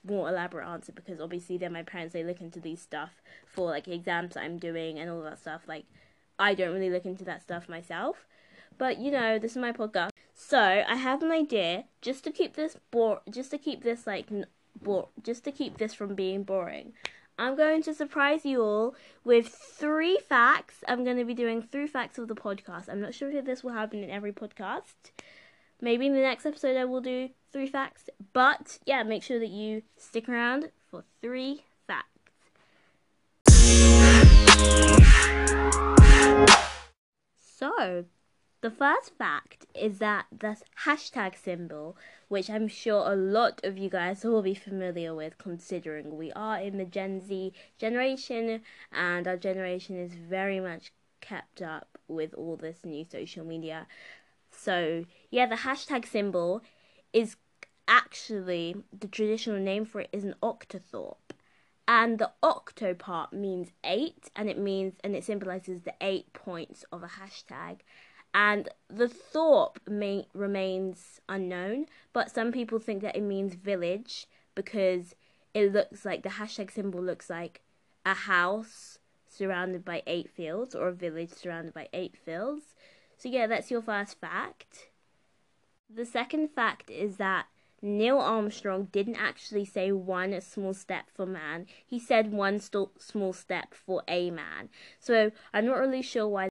more 0.04 0.28
elaborate 0.28 0.66
answer 0.66 0.92
because 0.92 1.20
obviously 1.20 1.56
they're 1.58 1.70
my 1.70 1.82
parents. 1.82 2.12
They 2.12 2.24
look 2.24 2.40
into 2.40 2.60
these 2.60 2.80
stuff 2.80 3.22
for 3.46 3.68
like 3.70 3.88
exams 3.88 4.36
I'm 4.36 4.58
doing 4.58 4.98
and 4.98 5.10
all 5.10 5.22
that 5.22 5.40
stuff. 5.40 5.62
Like 5.66 5.84
I 6.38 6.54
don't 6.54 6.72
really 6.72 6.90
look 6.90 7.04
into 7.04 7.24
that 7.24 7.42
stuff 7.42 7.68
myself. 7.68 8.26
But 8.78 8.98
you 8.98 9.10
know, 9.10 9.38
this 9.38 9.52
is 9.52 9.58
my 9.58 9.72
podcast. 9.72 10.10
So 10.34 10.58
I 10.58 10.96
have 10.96 11.22
an 11.22 11.30
idea 11.30 11.84
just 12.00 12.24
to 12.24 12.30
keep 12.30 12.54
this 12.54 12.76
bore, 12.90 13.20
just 13.30 13.50
to 13.52 13.58
keep 13.58 13.82
this 13.82 14.06
like 14.06 14.26
bore, 14.80 15.08
just 15.22 15.44
to 15.44 15.52
keep 15.52 15.78
this 15.78 15.94
from 15.94 16.14
being 16.14 16.42
boring. 16.42 16.92
I'm 17.38 17.56
going 17.56 17.82
to 17.84 17.94
surprise 17.94 18.44
you 18.44 18.62
all 18.62 18.94
with 19.24 19.48
three 19.48 20.18
facts. 20.18 20.84
I'm 20.86 21.04
going 21.04 21.16
to 21.16 21.24
be 21.24 21.34
doing 21.34 21.62
three 21.62 21.86
facts 21.86 22.18
of 22.18 22.28
the 22.28 22.34
podcast. 22.34 22.88
I'm 22.88 23.00
not 23.00 23.14
sure 23.14 23.30
if 23.30 23.44
this 23.44 23.64
will 23.64 23.72
happen 23.72 24.04
in 24.04 24.10
every 24.10 24.32
podcast. 24.32 24.94
Maybe 25.80 26.06
in 26.06 26.14
the 26.14 26.20
next 26.20 26.46
episode 26.46 26.76
I 26.76 26.84
will 26.84 27.00
do 27.00 27.30
three 27.52 27.66
facts. 27.66 28.08
But 28.32 28.78
yeah, 28.86 29.02
make 29.02 29.22
sure 29.22 29.38
that 29.38 29.48
you 29.48 29.82
stick 29.96 30.28
around 30.28 30.70
for 30.90 31.04
three 31.20 31.64
facts. 31.86 32.08
So, 37.40 38.04
the 38.62 38.70
first 38.70 39.12
fact 39.18 39.66
is 39.74 39.98
that 39.98 40.26
the 40.30 40.56
hashtag 40.86 41.36
symbol, 41.36 41.96
which 42.28 42.48
I'm 42.48 42.68
sure 42.68 43.12
a 43.12 43.16
lot 43.16 43.60
of 43.64 43.76
you 43.76 43.90
guys 43.90 44.22
will 44.22 44.40
be 44.40 44.54
familiar 44.54 45.14
with, 45.14 45.36
considering 45.36 46.16
we 46.16 46.30
are 46.32 46.58
in 46.58 46.78
the 46.78 46.84
Gen 46.84 47.20
Z 47.20 47.52
generation 47.76 48.62
and 48.92 49.26
our 49.26 49.36
generation 49.36 49.96
is 49.96 50.14
very 50.14 50.60
much 50.60 50.92
kept 51.20 51.60
up 51.60 51.98
with 52.06 52.34
all 52.34 52.56
this 52.56 52.84
new 52.84 53.04
social 53.04 53.44
media. 53.44 53.88
So, 54.52 55.06
yeah, 55.30 55.46
the 55.46 55.56
hashtag 55.56 56.06
symbol 56.06 56.62
is 57.12 57.36
actually 57.88 58.76
the 58.96 59.08
traditional 59.08 59.58
name 59.58 59.84
for 59.84 60.02
it 60.02 60.08
is 60.12 60.22
an 60.22 60.36
octothorpe. 60.40 61.16
And 61.88 62.20
the 62.20 62.30
octo 62.44 62.94
part 62.94 63.32
means 63.32 63.72
eight, 63.82 64.30
and 64.36 64.48
it 64.48 64.56
means 64.56 64.94
and 65.02 65.16
it 65.16 65.24
symbolizes 65.24 65.82
the 65.82 65.94
eight 66.00 66.32
points 66.32 66.84
of 66.92 67.02
a 67.02 67.08
hashtag 67.08 67.78
and 68.34 68.68
the 68.88 69.08
thorpe 69.08 69.78
may, 69.88 70.26
remains 70.32 71.20
unknown, 71.28 71.86
but 72.12 72.30
some 72.30 72.52
people 72.52 72.78
think 72.78 73.02
that 73.02 73.16
it 73.16 73.22
means 73.22 73.54
village 73.54 74.26
because 74.54 75.14
it 75.54 75.72
looks 75.72 76.04
like 76.04 76.22
the 76.22 76.30
hashtag 76.30 76.70
symbol 76.70 77.02
looks 77.02 77.28
like 77.28 77.60
a 78.06 78.14
house 78.14 78.98
surrounded 79.28 79.84
by 79.84 80.02
eight 80.06 80.30
fields 80.30 80.74
or 80.74 80.88
a 80.88 80.92
village 80.92 81.30
surrounded 81.30 81.74
by 81.74 81.88
eight 81.92 82.16
fields. 82.16 82.74
So, 83.16 83.28
yeah, 83.28 83.46
that's 83.46 83.70
your 83.70 83.82
first 83.82 84.20
fact. 84.20 84.88
The 85.94 86.06
second 86.06 86.48
fact 86.48 86.90
is 86.90 87.16
that 87.18 87.46
Neil 87.82 88.18
Armstrong 88.18 88.88
didn't 88.92 89.16
actually 89.16 89.64
say 89.64 89.90
one 89.90 90.40
small 90.40 90.72
step 90.72 91.10
for 91.12 91.26
man. 91.26 91.66
He 91.84 91.98
said 91.98 92.32
one 92.32 92.60
st- 92.60 93.02
small 93.02 93.32
step 93.32 93.74
for 93.74 94.02
a 94.06 94.30
man. 94.30 94.68
So 95.00 95.32
I'm 95.52 95.66
not 95.66 95.78
really 95.78 96.02
sure 96.02 96.28
why 96.28 96.48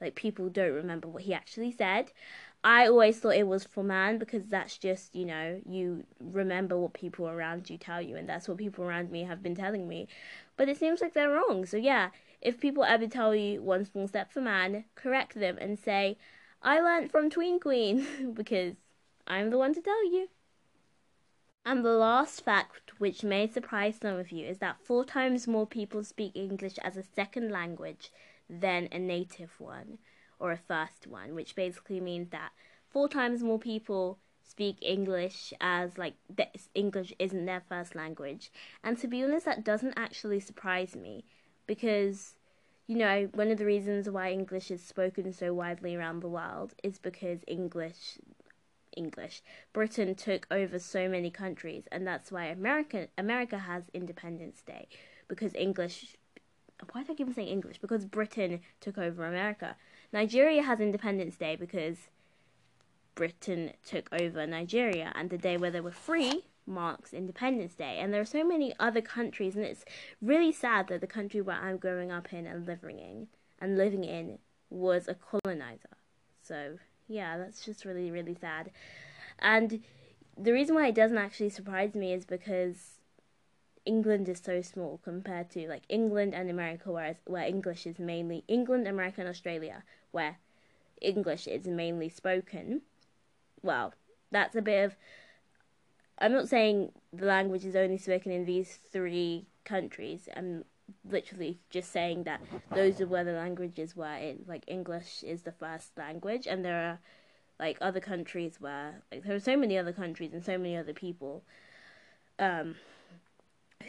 like 0.00 0.14
people 0.14 0.48
don't 0.48 0.72
remember 0.72 1.08
what 1.08 1.22
he 1.22 1.34
actually 1.34 1.72
said. 1.72 2.12
I 2.62 2.86
always 2.88 3.18
thought 3.18 3.36
it 3.36 3.46
was 3.46 3.64
for 3.64 3.82
man 3.82 4.18
because 4.18 4.46
that's 4.46 4.76
just, 4.76 5.14
you 5.14 5.24
know, 5.24 5.60
you 5.66 6.04
remember 6.20 6.76
what 6.78 6.92
people 6.92 7.26
around 7.26 7.70
you 7.70 7.78
tell 7.78 8.02
you, 8.02 8.16
and 8.16 8.28
that's 8.28 8.48
what 8.48 8.58
people 8.58 8.84
around 8.84 9.10
me 9.10 9.24
have 9.24 9.42
been 9.42 9.54
telling 9.54 9.88
me. 9.88 10.08
But 10.56 10.68
it 10.68 10.76
seems 10.76 11.00
like 11.00 11.14
they're 11.14 11.30
wrong. 11.30 11.64
So, 11.64 11.78
yeah, 11.78 12.10
if 12.42 12.60
people 12.60 12.84
ever 12.84 13.06
tell 13.06 13.34
you 13.34 13.62
one 13.62 13.86
small 13.86 14.08
step 14.08 14.30
for 14.30 14.42
man, 14.42 14.84
correct 14.94 15.34
them 15.34 15.56
and 15.58 15.78
say, 15.78 16.18
I 16.62 16.80
learned 16.80 17.10
from 17.10 17.30
Tween 17.30 17.60
Queen 17.60 18.06
because 18.34 18.74
I'm 19.26 19.48
the 19.50 19.58
one 19.58 19.72
to 19.74 19.80
tell 19.80 20.04
you. 20.04 20.28
And 21.64 21.84
the 21.84 21.90
last 21.90 22.42
fact, 22.42 22.92
which 22.98 23.22
may 23.22 23.46
surprise 23.46 23.98
some 24.00 24.16
of 24.16 24.32
you, 24.32 24.46
is 24.46 24.58
that 24.58 24.80
four 24.82 25.04
times 25.04 25.46
more 25.46 25.66
people 25.66 26.02
speak 26.02 26.32
English 26.34 26.78
as 26.78 26.96
a 26.96 27.02
second 27.02 27.50
language 27.50 28.10
than 28.50 28.88
a 28.90 28.98
native 28.98 29.52
one 29.58 29.98
or 30.38 30.52
a 30.52 30.56
first 30.56 31.06
one, 31.06 31.34
which 31.34 31.54
basically 31.54 32.00
means 32.00 32.30
that 32.30 32.50
four 32.88 33.08
times 33.08 33.42
more 33.42 33.58
people 33.58 34.18
speak 34.42 34.76
English 34.82 35.52
as 35.60 35.96
like 35.96 36.14
English 36.74 37.12
isn't 37.18 37.46
their 37.46 37.62
first 37.68 37.94
language. 37.94 38.50
And 38.82 38.98
to 38.98 39.06
be 39.06 39.22
honest, 39.22 39.46
that 39.46 39.64
doesn't 39.64 39.94
actually 39.96 40.40
surprise 40.40 40.96
me 40.96 41.24
because 41.66 42.34
you 42.90 42.96
know, 42.96 43.28
one 43.34 43.52
of 43.52 43.58
the 43.58 43.64
reasons 43.64 44.10
why 44.10 44.32
English 44.32 44.68
is 44.68 44.82
spoken 44.82 45.32
so 45.32 45.54
widely 45.54 45.94
around 45.94 46.18
the 46.18 46.28
world 46.28 46.74
is 46.82 46.98
because 46.98 47.44
English 47.46 48.18
English. 48.96 49.42
Britain 49.72 50.16
took 50.16 50.48
over 50.50 50.76
so 50.80 51.08
many 51.08 51.30
countries 51.30 51.84
and 51.92 52.04
that's 52.04 52.32
why 52.32 52.46
America 52.46 53.06
America 53.16 53.58
has 53.58 53.84
Independence 53.94 54.62
Day 54.62 54.88
because 55.28 55.54
English 55.54 56.16
why 56.92 57.02
do 57.02 57.12
I 57.12 57.14
keep 57.14 57.32
saying 57.34 57.48
English? 57.48 57.78
Because 57.78 58.04
Britain 58.04 58.60
took 58.80 58.98
over 58.98 59.24
America. 59.26 59.76
Nigeria 60.12 60.62
has 60.62 60.80
Independence 60.80 61.36
Day 61.36 61.56
because 61.56 62.08
Britain 63.14 63.72
took 63.84 64.08
over 64.12 64.46
Nigeria, 64.46 65.12
and 65.14 65.30
the 65.30 65.38
day 65.38 65.56
where 65.56 65.70
they 65.70 65.80
were 65.80 65.90
free 65.90 66.44
marks 66.66 67.12
Independence 67.12 67.74
Day. 67.74 67.98
And 67.98 68.12
there 68.12 68.20
are 68.20 68.26
so 68.26 68.44
many 68.44 68.72
other 68.78 69.00
countries, 69.00 69.56
and 69.56 69.64
it's 69.64 69.84
really 70.22 70.52
sad 70.52 70.88
that 70.88 71.00
the 71.00 71.06
country 71.06 71.40
where 71.40 71.56
I'm 71.56 71.76
growing 71.76 72.10
up 72.10 72.32
in 72.32 72.46
and 72.46 72.66
living 72.66 72.98
in 72.98 73.28
and 73.60 73.76
living 73.76 74.04
in 74.04 74.38
was 74.70 75.08
a 75.08 75.14
colonizer. 75.14 75.96
So 76.42 76.78
yeah, 77.08 77.36
that's 77.36 77.64
just 77.64 77.84
really 77.84 78.10
really 78.10 78.36
sad. 78.40 78.70
And 79.40 79.82
the 80.38 80.52
reason 80.52 80.74
why 80.74 80.86
it 80.86 80.94
doesn't 80.94 81.18
actually 81.18 81.50
surprise 81.50 81.94
me 81.94 82.12
is 82.12 82.24
because 82.24 82.99
England 83.86 84.28
is 84.28 84.40
so 84.44 84.60
small 84.60 85.00
compared 85.02 85.50
to 85.50 85.68
like 85.68 85.82
England 85.88 86.34
and 86.34 86.50
America, 86.50 86.92
whereas 86.92 87.16
where 87.26 87.44
English 87.44 87.86
is 87.86 87.98
mainly 87.98 88.44
England, 88.48 88.86
America, 88.86 89.20
and 89.20 89.28
Australia, 89.28 89.82
where 90.10 90.36
English 91.00 91.46
is 91.46 91.66
mainly 91.66 92.08
spoken. 92.08 92.82
Well, 93.62 93.94
that's 94.30 94.56
a 94.56 94.62
bit 94.62 94.84
of. 94.84 94.96
I'm 96.18 96.32
not 96.32 96.48
saying 96.48 96.92
the 97.12 97.24
language 97.24 97.64
is 97.64 97.74
only 97.74 97.96
spoken 97.96 98.30
in 98.30 98.44
these 98.44 98.78
three 98.92 99.46
countries. 99.64 100.28
I'm 100.36 100.64
literally 101.08 101.60
just 101.70 101.90
saying 101.90 102.24
that 102.24 102.40
those 102.74 103.00
are 103.00 103.06
where 103.06 103.24
the 103.24 103.32
languages 103.32 103.96
were 103.96 104.16
it 104.16 104.46
like 104.46 104.64
English 104.66 105.22
is 105.22 105.42
the 105.42 105.52
first 105.52 105.96
language, 105.96 106.46
and 106.46 106.64
there 106.64 106.80
are 106.88 106.98
like 107.58 107.78
other 107.80 108.00
countries 108.00 108.60
where 108.60 109.02
like 109.10 109.24
there 109.24 109.34
are 109.34 109.40
so 109.40 109.56
many 109.56 109.78
other 109.78 109.92
countries 109.92 110.32
and 110.32 110.44
so 110.44 110.58
many 110.58 110.76
other 110.76 110.94
people 110.94 111.44
um, 112.38 112.74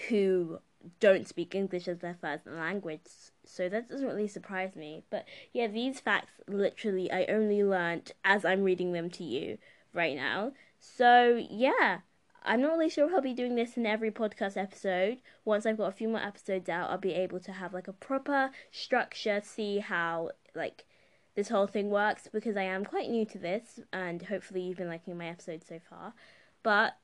who 0.09 0.59
don't 0.99 1.27
speak 1.27 1.53
English 1.53 1.87
as 1.87 1.99
their 1.99 2.17
first 2.19 2.47
language, 2.47 3.01
so 3.45 3.69
that 3.69 3.89
doesn't 3.89 4.07
really 4.07 4.27
surprise 4.27 4.75
me. 4.75 5.03
But 5.09 5.25
yeah, 5.53 5.67
these 5.67 5.99
facts 5.99 6.33
literally 6.47 7.11
I 7.11 7.25
only 7.25 7.63
learnt 7.63 8.11
as 8.23 8.45
I'm 8.45 8.63
reading 8.63 8.93
them 8.93 9.09
to 9.11 9.23
you 9.23 9.57
right 9.93 10.15
now. 10.15 10.53
So 10.79 11.43
yeah, 11.49 11.99
I'm 12.43 12.61
not 12.61 12.71
really 12.71 12.89
sure 12.89 13.13
I'll 13.13 13.21
be 13.21 13.33
doing 13.33 13.55
this 13.55 13.77
in 13.77 13.85
every 13.85 14.11
podcast 14.11 14.57
episode. 14.57 15.19
Once 15.45 15.65
I've 15.65 15.77
got 15.77 15.89
a 15.89 15.95
few 15.95 16.07
more 16.07 16.21
episodes 16.21 16.69
out, 16.69 16.89
I'll 16.89 16.97
be 16.97 17.13
able 17.13 17.39
to 17.41 17.51
have 17.51 17.73
like 17.73 17.87
a 17.87 17.93
proper 17.93 18.51
structure, 18.71 19.41
see 19.43 19.79
how 19.79 20.31
like 20.55 20.85
this 21.35 21.49
whole 21.49 21.67
thing 21.67 21.89
works 21.89 22.27
because 22.31 22.57
I 22.57 22.63
am 22.63 22.83
quite 22.83 23.09
new 23.09 23.25
to 23.25 23.37
this 23.37 23.79
and 23.93 24.23
hopefully 24.23 24.61
you've 24.61 24.77
been 24.77 24.89
liking 24.89 25.17
my 25.17 25.27
episodes 25.27 25.65
so 25.67 25.79
far. 25.89 26.13
But 26.63 26.97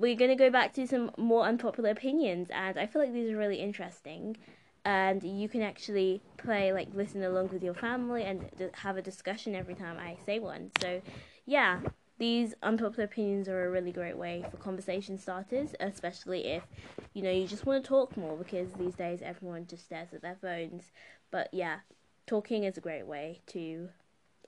we're 0.00 0.16
going 0.16 0.30
to 0.30 0.36
go 0.36 0.50
back 0.50 0.72
to 0.72 0.86
some 0.86 1.10
more 1.18 1.44
unpopular 1.44 1.90
opinions 1.90 2.48
and 2.50 2.78
I 2.78 2.86
feel 2.86 3.02
like 3.02 3.12
these 3.12 3.30
are 3.30 3.36
really 3.36 3.60
interesting 3.60 4.38
and 4.86 5.22
you 5.22 5.46
can 5.46 5.60
actually 5.60 6.22
play 6.38 6.72
like 6.72 6.88
listen 6.94 7.22
along 7.22 7.48
with 7.48 7.62
your 7.62 7.74
family 7.74 8.24
and 8.24 8.48
have 8.72 8.96
a 8.96 9.02
discussion 9.02 9.54
every 9.54 9.74
time 9.74 9.98
I 9.98 10.16
say 10.24 10.38
one. 10.38 10.70
So, 10.80 11.02
yeah, 11.44 11.80
these 12.18 12.54
unpopular 12.62 13.04
opinions 13.04 13.46
are 13.46 13.66
a 13.66 13.70
really 13.70 13.92
great 13.92 14.16
way 14.16 14.42
for 14.50 14.56
conversation 14.56 15.18
starters, 15.18 15.74
especially 15.80 16.46
if 16.46 16.62
you 17.12 17.22
know 17.22 17.30
you 17.30 17.46
just 17.46 17.66
want 17.66 17.84
to 17.84 17.88
talk 17.88 18.16
more 18.16 18.38
because 18.38 18.72
these 18.72 18.94
days 18.94 19.20
everyone 19.22 19.66
just 19.66 19.84
stares 19.84 20.14
at 20.14 20.22
their 20.22 20.38
phones. 20.40 20.92
But 21.30 21.50
yeah, 21.52 21.80
talking 22.26 22.64
is 22.64 22.78
a 22.78 22.80
great 22.80 23.06
way 23.06 23.42
to 23.48 23.90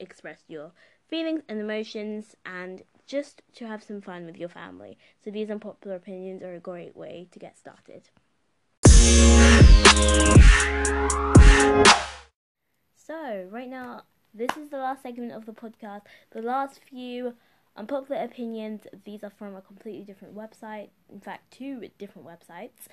express 0.01 0.45
your 0.49 0.73
feelings 1.09 1.43
and 1.47 1.61
emotions 1.61 2.35
and 2.47 2.83
just 3.13 3.43
to 3.55 3.67
have 3.67 3.83
some 3.83 4.01
fun 4.01 4.25
with 4.25 4.39
your 4.39 4.49
family. 4.49 4.97
So 5.23 5.31
these 5.31 5.51
unpopular 5.51 5.97
opinions 5.97 6.43
are 6.43 6.55
a 6.55 6.59
great 6.59 6.97
way 6.97 7.29
to 7.33 7.39
get 7.39 7.59
started. 7.59 8.09
So, 12.97 13.49
right 13.51 13.69
now, 13.69 14.05
this 14.33 14.57
is 14.57 14.71
the 14.71 14.79
last 14.79 15.03
segment 15.03 15.33
of 15.33 15.45
the 15.45 15.53
podcast. 15.53 16.03
The 16.31 16.41
last 16.41 16.81
few 16.89 17.35
unpopular 17.77 18.23
opinions, 18.23 18.87
these 19.05 19.23
are 19.23 19.33
from 19.39 19.55
a 19.55 19.61
completely 19.61 20.05
different 20.05 20.35
website. 20.35 20.89
In 21.13 21.21
fact, 21.21 21.53
two 21.53 21.91
different 21.99 22.27
websites. 22.27 22.89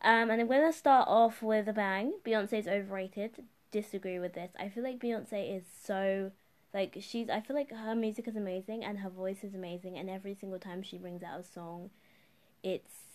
Um, 0.00 0.30
and 0.30 0.40
I'm 0.40 0.46
going 0.46 0.64
to 0.64 0.72
start 0.72 1.08
off 1.08 1.42
with 1.42 1.68
a 1.68 1.74
bang. 1.74 2.14
Beyonce 2.24 2.54
is 2.54 2.66
overrated 2.66 3.42
disagree 3.70 4.18
with 4.18 4.32
this. 4.32 4.52
I 4.58 4.68
feel 4.68 4.82
like 4.82 4.98
Beyonce 4.98 5.58
is 5.58 5.64
so 5.84 6.30
like 6.74 6.96
she's 7.00 7.28
I 7.28 7.40
feel 7.40 7.56
like 7.56 7.70
her 7.70 7.94
music 7.94 8.28
is 8.28 8.36
amazing 8.36 8.84
and 8.84 8.98
her 8.98 9.10
voice 9.10 9.42
is 9.42 9.54
amazing 9.54 9.98
and 9.98 10.10
every 10.10 10.34
single 10.34 10.58
time 10.58 10.82
she 10.82 10.98
brings 10.98 11.22
out 11.22 11.40
a 11.40 11.44
song 11.44 11.90
it's 12.62 13.06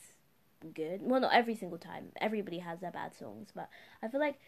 good. 0.73 1.01
Well, 1.01 1.21
not 1.21 1.33
every 1.33 1.55
single 1.55 1.77
time. 1.77 2.11
Everybody 2.19 2.59
has 2.59 2.79
their 2.79 2.91
bad 2.91 3.13
songs, 3.17 3.49
but 3.53 3.69
I 4.01 4.07
feel 4.07 4.19
like 4.19 4.39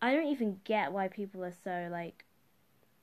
I 0.00 0.14
don't 0.14 0.28
even 0.28 0.60
get 0.64 0.92
why 0.92 1.08
people 1.08 1.44
are 1.44 1.54
so 1.64 1.88
like 1.90 2.24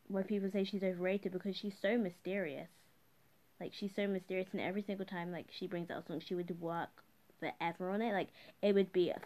why 0.07 0.23
people 0.23 0.49
say 0.51 0.63
she's 0.63 0.83
overrated 0.83 1.31
because 1.31 1.55
she's 1.55 1.75
so 1.81 1.97
mysterious. 1.97 2.69
Like 3.59 3.73
she's 3.73 3.95
so 3.95 4.07
mysterious 4.07 4.49
and 4.51 4.61
every 4.61 4.83
single 4.83 5.05
time 5.05 5.31
like 5.31 5.47
she 5.51 5.67
brings 5.67 5.89
out 5.89 6.03
a 6.03 6.07
song 6.07 6.19
she 6.19 6.35
would 6.35 6.59
work 6.59 7.03
forever 7.39 7.89
on 7.89 8.01
it. 8.01 8.13
Like 8.13 8.29
it 8.61 8.73
would 8.73 8.91
be 8.91 9.09
a 9.09 9.19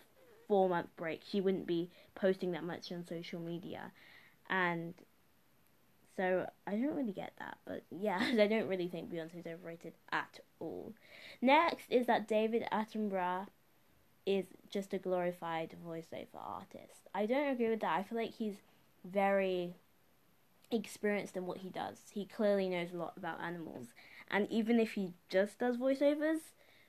four 0.48 0.70
month 0.70 0.90
break. 0.96 1.22
She 1.30 1.42
wouldn't 1.42 1.68
be 1.68 1.90
posting 2.16 2.52
that 2.52 2.64
much 2.64 2.92
on 2.92 3.06
social 3.08 3.40
media. 3.40 3.92
And 4.50 4.94
so 6.18 6.50
I 6.66 6.72
don't 6.72 6.96
really 6.96 7.14
get 7.14 7.34
that. 7.40 7.60
But 7.66 7.84
yeah, 7.92 8.20
I 8.40 8.48
don't 8.48 8.68
really 8.68 8.88
think 8.88 9.12
Beyonce's 9.12 9.48
overrated 9.48 9.94
at 10.12 10.40
all. 10.60 10.94
Next 11.42 11.86
is 11.90 12.08
that 12.08 12.28
David 12.28 12.64
Attenborough 12.72 13.48
is 14.26 14.46
just 14.70 14.94
a 14.94 14.98
glorified 14.98 15.76
voiceover 15.88 16.28
artist. 16.36 17.08
I 17.16 17.26
don't 17.26 17.50
agree 17.50 17.70
with 17.70 17.80
that. 17.80 17.98
I 17.98 18.04
feel 18.04 18.18
like 18.18 18.34
he's 18.34 18.58
very 19.06 19.76
experienced 20.72 21.38
in 21.38 21.46
what 21.46 21.60
he 21.60 21.70
does. 21.70 21.98
He 22.12 22.26
clearly 22.26 22.68
knows 22.68 22.92
a 22.94 22.98
lot 22.98 23.14
about 23.16 23.42
animals. 23.42 23.88
And 24.30 24.52
even 24.52 24.80
if 24.80 24.94
he 24.94 25.14
just 25.30 25.60
does 25.60 25.78
voiceovers, 25.78 26.40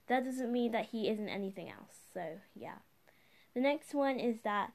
that 0.09 0.25
doesn't 0.25 0.51
mean 0.51 0.73
that 0.73 0.87
he 0.87 1.09
isn't 1.09 1.29
anything 1.29 1.69
else. 1.69 1.95
So, 2.13 2.41
yeah. 2.57 2.79
The 3.55 3.61
next 3.61 3.95
one 3.95 4.19
is 4.19 4.41
that 4.43 4.73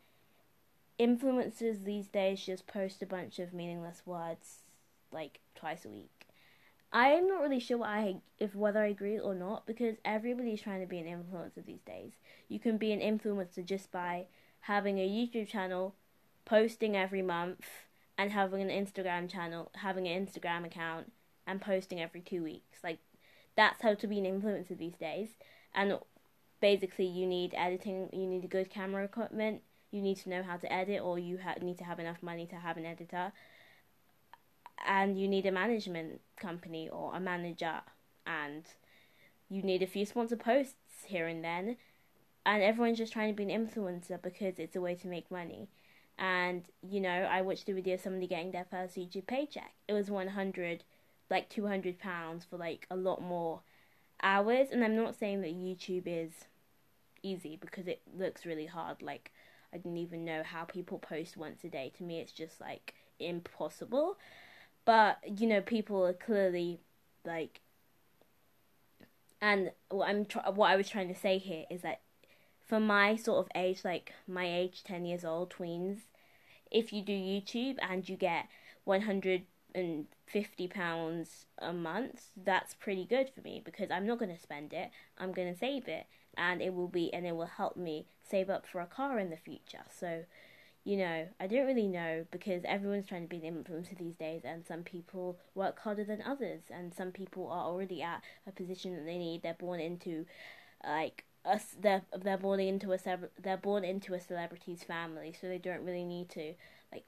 influencers 0.99 1.83
these 1.83 2.07
days 2.07 2.45
just 2.45 2.67
post 2.67 3.01
a 3.01 3.05
bunch 3.05 3.39
of 3.39 3.53
meaningless 3.53 4.03
words 4.05 4.59
like 5.11 5.39
twice 5.55 5.85
a 5.85 5.89
week. 5.89 6.27
I'm 6.91 7.27
not 7.27 7.41
really 7.41 7.59
sure 7.59 7.83
I 7.83 8.17
if 8.37 8.55
whether 8.55 8.79
I 8.79 8.87
agree 8.87 9.17
or 9.17 9.33
not 9.33 9.65
because 9.65 9.95
everybody's 10.05 10.61
trying 10.61 10.81
to 10.81 10.87
be 10.87 10.99
an 10.99 11.05
influencer 11.05 11.65
these 11.65 11.81
days. 11.81 12.13
You 12.47 12.59
can 12.59 12.77
be 12.77 12.91
an 12.91 12.99
influencer 12.99 13.65
just 13.65 13.91
by 13.91 14.27
having 14.61 14.99
a 14.99 15.09
YouTube 15.09 15.47
channel, 15.47 15.95
posting 16.45 16.95
every 16.95 17.23
month, 17.23 17.65
and 18.17 18.31
having 18.31 18.61
an 18.61 18.69
Instagram 18.69 19.29
channel, 19.29 19.71
having 19.75 20.07
an 20.07 20.25
Instagram 20.25 20.65
account, 20.65 21.11
and 21.47 21.59
posting 21.59 21.99
every 21.99 22.21
two 22.21 22.43
weeks. 22.43 22.79
Like 22.83 22.99
that's 23.55 23.81
how 23.81 23.95
to 23.95 24.07
be 24.07 24.19
an 24.19 24.25
influencer 24.25 24.77
these 24.77 24.97
days. 24.97 25.29
And 25.73 25.97
basically 26.61 27.07
you 27.07 27.25
need 27.25 27.53
editing, 27.55 28.09
you 28.13 28.27
need 28.27 28.47
good 28.51 28.69
camera 28.69 29.03
equipment, 29.03 29.63
you 29.93 30.01
need 30.01 30.17
to 30.17 30.29
know 30.29 30.43
how 30.43 30.57
to 30.57 30.73
edit, 30.73 31.01
or 31.01 31.19
you 31.19 31.37
ha- 31.37 31.55
need 31.61 31.77
to 31.77 31.83
have 31.83 31.99
enough 31.99 32.21
money 32.21 32.45
to 32.47 32.55
have 32.55 32.77
an 32.77 32.85
editor, 32.85 33.31
and 34.85 35.19
you 35.19 35.27
need 35.27 35.45
a 35.45 35.51
management 35.51 36.19
company 36.35 36.89
or 36.89 37.15
a 37.15 37.19
manager, 37.19 37.81
and 38.25 38.65
you 39.49 39.61
need 39.61 39.83
a 39.83 39.87
few 39.87 40.05
sponsor 40.05 40.35
posts 40.35 41.05
here 41.05 41.27
and 41.27 41.43
then, 41.43 41.77
and 42.45 42.63
everyone's 42.63 42.97
just 42.97 43.13
trying 43.13 43.33
to 43.33 43.35
be 43.35 43.49
an 43.49 43.67
influencer 43.67 44.21
because 44.21 44.57
it's 44.57 44.75
a 44.75 44.81
way 44.81 44.95
to 44.95 45.07
make 45.07 45.29
money. 45.29 45.69
And 46.17 46.63
you 46.81 46.99
know, 46.99 47.09
I 47.09 47.41
watched 47.41 47.69
a 47.69 47.73
video 47.73 47.95
of 47.95 48.01
somebody 48.01 48.27
getting 48.27 48.51
their 48.51 48.65
first 48.69 48.95
YouTube 48.95 49.27
paycheck. 49.27 49.73
It 49.87 49.93
was 49.93 50.11
one 50.11 50.29
hundred, 50.29 50.83
like 51.29 51.49
two 51.49 51.67
hundred 51.67 51.99
pounds 51.99 52.45
for 52.45 52.57
like 52.57 52.85
a 52.91 52.95
lot 52.95 53.21
more 53.21 53.61
hours. 54.21 54.67
And 54.71 54.83
I'm 54.83 54.95
not 54.95 55.15
saying 55.15 55.41
that 55.41 55.55
YouTube 55.55 56.03
is 56.05 56.31
easy 57.23 57.57
because 57.59 57.87
it 57.87 58.01
looks 58.15 58.45
really 58.45 58.67
hard. 58.67 59.01
Like 59.01 59.31
I 59.73 59.77
didn't 59.77 59.97
even 59.97 60.23
know 60.23 60.43
how 60.43 60.65
people 60.65 60.99
post 60.99 61.35
once 61.35 61.63
a 61.63 61.69
day. 61.69 61.91
To 61.97 62.03
me, 62.03 62.19
it's 62.19 62.31
just 62.31 62.61
like 62.61 62.93
impossible. 63.19 64.17
But 64.85 65.17
you 65.39 65.47
know, 65.47 65.61
people 65.61 66.05
are 66.05 66.13
clearly 66.13 66.79
like, 67.25 67.61
and 69.41 69.71
what 69.89 70.09
I'm 70.09 70.25
tr- 70.25 70.39
what 70.53 70.69
I 70.69 70.75
was 70.75 70.89
trying 70.89 71.07
to 71.13 71.19
say 71.19 71.37
here 71.37 71.65
is 71.69 71.81
that 71.81 72.01
for 72.65 72.79
my 72.79 73.15
sort 73.15 73.45
of 73.45 73.51
age, 73.55 73.81
like 73.83 74.13
my 74.27 74.45
age, 74.45 74.83
ten 74.83 75.05
years 75.05 75.25
old, 75.25 75.51
tweens, 75.51 75.99
if 76.71 76.93
you 76.93 77.01
do 77.01 77.13
YouTube 77.13 77.77
and 77.81 78.07
you 78.07 78.15
get 78.15 78.47
one 78.83 79.01
hundred 79.01 79.43
and 79.75 80.05
fifty 80.25 80.67
pounds 80.67 81.45
a 81.59 81.73
month, 81.73 82.29
that's 82.35 82.73
pretty 82.73 83.05
good 83.05 83.29
for 83.29 83.41
me 83.41 83.61
because 83.63 83.91
I'm 83.91 84.05
not 84.05 84.19
gonna 84.19 84.39
spend 84.39 84.73
it. 84.73 84.89
I'm 85.17 85.31
gonna 85.31 85.55
save 85.55 85.87
it 85.87 86.05
and 86.37 86.61
it 86.61 86.73
will 86.73 86.87
be 86.87 87.13
and 87.13 87.25
it 87.25 87.35
will 87.35 87.45
help 87.45 87.77
me 87.77 88.05
save 88.23 88.49
up 88.49 88.65
for 88.65 88.81
a 88.81 88.85
car 88.85 89.19
in 89.19 89.29
the 89.29 89.37
future. 89.37 89.83
So, 89.97 90.23
you 90.83 90.97
know, 90.97 91.27
I 91.39 91.47
don't 91.47 91.65
really 91.65 91.87
know 91.87 92.25
because 92.31 92.63
everyone's 92.65 93.07
trying 93.07 93.27
to 93.27 93.27
be 93.27 93.45
an 93.45 93.63
influencer 93.63 93.97
these 93.97 94.15
days, 94.15 94.41
and 94.43 94.65
some 94.65 94.83
people 94.83 95.37
work 95.55 95.79
harder 95.79 96.03
than 96.03 96.21
others, 96.21 96.61
and 96.69 96.93
some 96.93 97.11
people 97.11 97.47
are 97.47 97.65
already 97.65 98.01
at 98.01 98.21
a 98.47 98.51
position 98.51 98.95
that 98.95 99.05
they 99.05 99.17
need. 99.17 99.43
They're 99.43 99.53
born 99.53 99.79
into, 99.79 100.25
like 100.85 101.25
us. 101.45 101.75
They're 101.79 102.03
they're 102.19 102.37
born 102.37 102.59
into 102.59 102.91
a 102.93 102.97
they're 103.41 103.57
born 103.57 103.83
into 103.83 104.13
a 104.13 104.19
celebrity's 104.19 104.83
family, 104.83 105.33
so 105.39 105.47
they 105.47 105.57
don't 105.57 105.85
really 105.85 106.05
need 106.05 106.29
to 106.29 106.53
like 106.91 107.05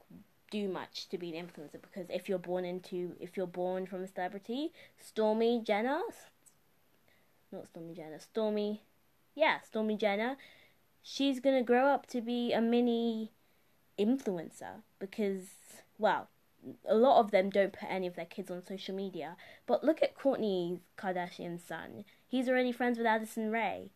do 0.55 0.69
much 0.69 1.09
to 1.09 1.17
be 1.17 1.35
an 1.35 1.45
influencer 1.45 1.81
because 1.81 2.09
if 2.09 2.29
you're 2.29 2.37
born 2.37 2.63
into 2.63 3.13
if 3.19 3.35
you're 3.35 3.47
born 3.63 3.85
from 3.85 4.03
a 4.03 4.07
celebrity, 4.07 4.71
Stormi 4.97 5.63
Jenner, 5.63 6.01
not 7.51 7.65
Stormi 7.73 7.95
Jenner, 7.95 8.19
Stormi, 8.19 8.79
yeah, 9.35 9.57
Stormi 9.69 9.99
Jenner, 9.99 10.37
she's 11.01 11.41
gonna 11.41 11.63
grow 11.63 11.87
up 11.87 12.07
to 12.07 12.21
be 12.21 12.53
a 12.53 12.61
mini 12.61 13.31
influencer 13.99 14.81
because 14.99 15.43
well, 15.97 16.29
a 16.87 16.95
lot 16.95 17.19
of 17.19 17.31
them 17.31 17.49
don't 17.49 17.73
put 17.73 17.89
any 17.89 18.07
of 18.07 18.15
their 18.15 18.25
kids 18.25 18.49
on 18.49 18.63
social 18.65 18.95
media. 18.95 19.35
But 19.65 19.83
look 19.83 20.01
at 20.01 20.17
Kourtney 20.17 20.79
Kardashian's 20.97 21.63
son. 21.63 22.05
He's 22.27 22.47
already 22.47 22.71
friends 22.71 22.97
with 22.97 23.07
Addison 23.07 23.51
Rae. 23.51 23.91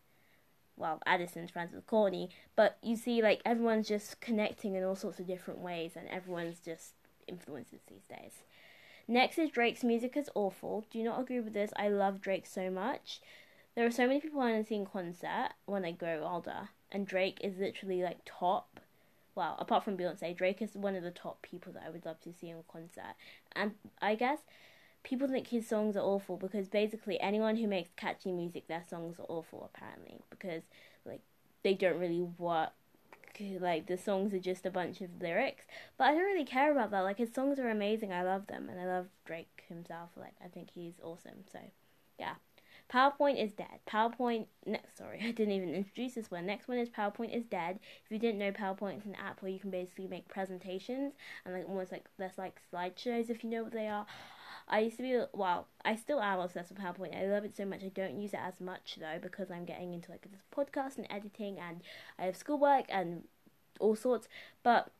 Well, 0.79 1.01
Addison's 1.05 1.51
friends 1.51 1.73
with 1.73 1.85
Kourtney, 1.85 2.29
but 2.55 2.77
you 2.81 2.95
see, 2.95 3.21
like 3.21 3.41
everyone's 3.45 3.87
just 3.87 4.21
connecting 4.21 4.75
in 4.75 4.83
all 4.83 4.95
sorts 4.95 5.19
of 5.19 5.27
different 5.27 5.59
ways, 5.59 5.91
and 5.95 6.07
everyone's 6.07 6.59
just 6.59 6.93
influencers 7.29 7.81
these 7.87 8.05
days. 8.09 8.31
Next 9.07 9.37
is 9.37 9.49
Drake's 9.49 9.83
music 9.83 10.15
is 10.15 10.29
awful. 10.35 10.85
Do 10.89 10.97
you 10.97 11.03
not 11.03 11.19
agree 11.19 11.41
with 11.41 11.53
this? 11.53 11.71
I 11.75 11.89
love 11.89 12.21
Drake 12.21 12.47
so 12.47 12.69
much. 12.71 13.19
There 13.75 13.85
are 13.85 13.91
so 13.91 14.07
many 14.07 14.21
people 14.21 14.39
I 14.39 14.51
want 14.51 14.63
to 14.63 14.67
see 14.67 14.75
in 14.75 14.85
concert 14.85 15.49
when 15.65 15.83
I 15.83 15.91
grow 15.91 16.23
older, 16.23 16.69
and 16.91 17.05
Drake 17.05 17.39
is 17.43 17.57
literally 17.57 18.01
like 18.01 18.19
top 18.25 18.79
well, 19.39 19.55
apart 19.57 19.85
from 19.85 19.95
Beyonce, 19.95 20.35
Drake 20.35 20.61
is 20.61 20.75
one 20.75 20.97
of 20.97 21.03
the 21.03 21.11
top 21.11 21.41
people 21.41 21.71
that 21.71 21.83
I 21.85 21.89
would 21.89 22.05
love 22.05 22.19
to 22.21 22.33
see 22.33 22.49
in 22.49 22.57
concert. 22.69 23.15
And 23.55 23.75
I 24.01 24.15
guess 24.15 24.39
people 25.03 25.27
think 25.27 25.47
his 25.47 25.67
songs 25.67 25.95
are 25.95 26.03
awful 26.03 26.37
because 26.37 26.67
basically 26.67 27.19
anyone 27.19 27.55
who 27.55 27.67
makes 27.67 27.89
catchy 27.95 28.31
music, 28.31 28.67
their 28.67 28.83
songs 28.87 29.19
are 29.19 29.25
awful 29.29 29.69
apparently 29.73 30.19
because 30.29 30.63
like 31.05 31.21
they 31.63 31.73
don't 31.73 31.99
really 31.99 32.21
work. 32.21 32.71
Like 33.39 33.87
the 33.87 33.97
songs 33.97 34.33
are 34.33 34.39
just 34.39 34.65
a 34.65 34.69
bunch 34.69 34.99
of 34.99 35.21
lyrics, 35.21 35.63
but 35.97 36.05
I 36.05 36.13
don't 36.13 36.23
really 36.23 36.43
care 36.43 36.73
about 36.73 36.91
that. 36.91 37.01
Like 37.01 37.17
his 37.17 37.33
songs 37.33 37.57
are 37.57 37.69
amazing. 37.69 38.11
I 38.11 38.21
love 38.21 38.47
them, 38.47 38.67
and 38.67 38.77
I 38.77 38.85
love 38.85 39.07
Drake 39.23 39.63
himself. 39.69 40.09
Like 40.17 40.33
I 40.43 40.49
think 40.49 40.71
he's 40.73 40.95
awesome. 41.01 41.45
So, 41.49 41.59
yeah. 42.19 42.33
PowerPoint 42.91 43.41
is 43.41 43.53
dead. 43.53 43.79
PowerPoint, 43.87 44.47
next, 44.65 44.97
sorry, 44.97 45.19
I 45.23 45.31
didn't 45.31 45.53
even 45.53 45.73
introduce 45.73 46.15
this 46.15 46.31
one. 46.31 46.45
Next 46.45 46.67
one 46.67 46.79
is 46.79 46.89
PowerPoint 46.89 47.35
is 47.35 47.45
dead. 47.45 47.79
If 48.03 48.11
you 48.11 48.19
didn't 48.19 48.39
know, 48.39 48.51
PowerPoint 48.51 48.97
is 48.97 49.05
an 49.05 49.15
app 49.15 49.41
where 49.41 49.51
you 49.51 49.59
can 49.59 49.69
basically 49.69 50.07
make 50.07 50.27
presentations 50.27 51.13
and 51.45 51.53
like 51.53 51.69
almost 51.69 51.91
like 51.91 52.05
there's 52.17 52.37
like 52.37 52.59
slideshows 52.73 53.29
if 53.29 53.43
you 53.43 53.49
know 53.51 53.63
what 53.63 53.73
they 53.73 53.87
are. 53.87 54.05
I 54.69 54.79
used 54.79 54.97
to 54.97 55.03
be, 55.03 55.19
well, 55.33 55.67
I 55.83 55.95
still 55.95 56.21
am 56.21 56.39
obsessed 56.39 56.69
with 56.69 56.79
PowerPoint. 56.79 57.19
I 57.19 57.25
love 57.25 57.43
it 57.43 57.57
so 57.57 57.65
much. 57.65 57.81
I 57.83 57.89
don't 57.89 58.19
use 58.19 58.33
it 58.33 58.39
as 58.41 58.61
much 58.61 58.97
though 58.99 59.17
because 59.21 59.49
I'm 59.49 59.65
getting 59.65 59.93
into 59.93 60.11
like 60.11 60.21
this 60.21 60.41
podcast 60.55 60.97
and 60.97 61.07
editing 61.09 61.57
and 61.59 61.81
I 62.19 62.25
have 62.25 62.37
schoolwork 62.37 62.85
and 62.89 63.23
all 63.79 63.95
sorts. 63.95 64.27
But 64.61 64.91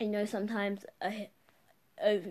I 0.00 0.06
know 0.06 0.24
sometimes, 0.24 0.84
I, 1.00 1.28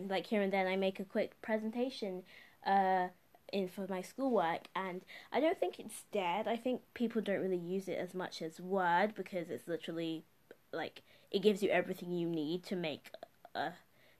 like 0.09 0.27
here 0.27 0.41
and 0.41 0.51
then, 0.51 0.67
I 0.67 0.75
make 0.75 0.99
a 0.99 1.05
quick 1.05 1.41
presentation. 1.41 2.23
Uh, 2.65 3.07
in 3.51 3.67
for 3.67 3.87
my 3.89 4.01
schoolwork 4.01 4.67
and 4.75 5.01
I 5.31 5.39
don't 5.39 5.59
think 5.59 5.79
it's 5.79 6.03
dead. 6.11 6.47
I 6.47 6.55
think 6.55 6.81
people 6.93 7.19
don't 7.19 7.41
really 7.41 7.57
use 7.57 7.87
it 7.87 7.97
as 7.97 8.13
much 8.13 8.43
as 8.43 8.59
Word 8.59 9.15
because 9.15 9.49
it's 9.49 9.67
literally 9.67 10.23
like 10.71 11.01
it 11.31 11.41
gives 11.41 11.63
you 11.63 11.69
everything 11.69 12.11
you 12.11 12.27
need 12.27 12.63
to 12.65 12.75
make 12.75 13.11
a 13.55 13.71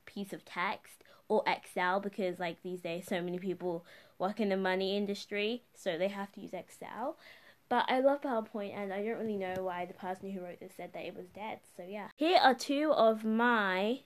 piece 0.06 0.32
of 0.32 0.44
text 0.44 1.04
or 1.30 1.44
Excel 1.46 2.00
because 2.00 2.40
like 2.40 2.60
these 2.62 2.80
days 2.80 3.06
so 3.08 3.22
many 3.22 3.38
people 3.38 3.86
work 4.18 4.40
in 4.40 4.48
the 4.48 4.56
money 4.56 4.96
industry 4.96 5.62
so 5.74 5.96
they 5.96 6.08
have 6.08 6.30
to 6.32 6.40
use 6.40 6.52
Excel. 6.52 7.16
But 7.68 7.84
I 7.88 8.00
love 8.00 8.20
PowerPoint 8.20 8.76
and 8.76 8.92
I 8.92 9.04
don't 9.04 9.18
really 9.18 9.36
know 9.36 9.54
why 9.60 9.86
the 9.86 9.94
person 9.94 10.32
who 10.32 10.40
wrote 10.40 10.58
this 10.58 10.72
said 10.76 10.92
that 10.92 11.04
it 11.04 11.16
was 11.16 11.28
dead. 11.28 11.60
So 11.76 11.84
yeah. 11.88 12.08
Here 12.16 12.38
are 12.42 12.52
two 12.52 12.92
of 12.92 13.24
my 13.24 14.00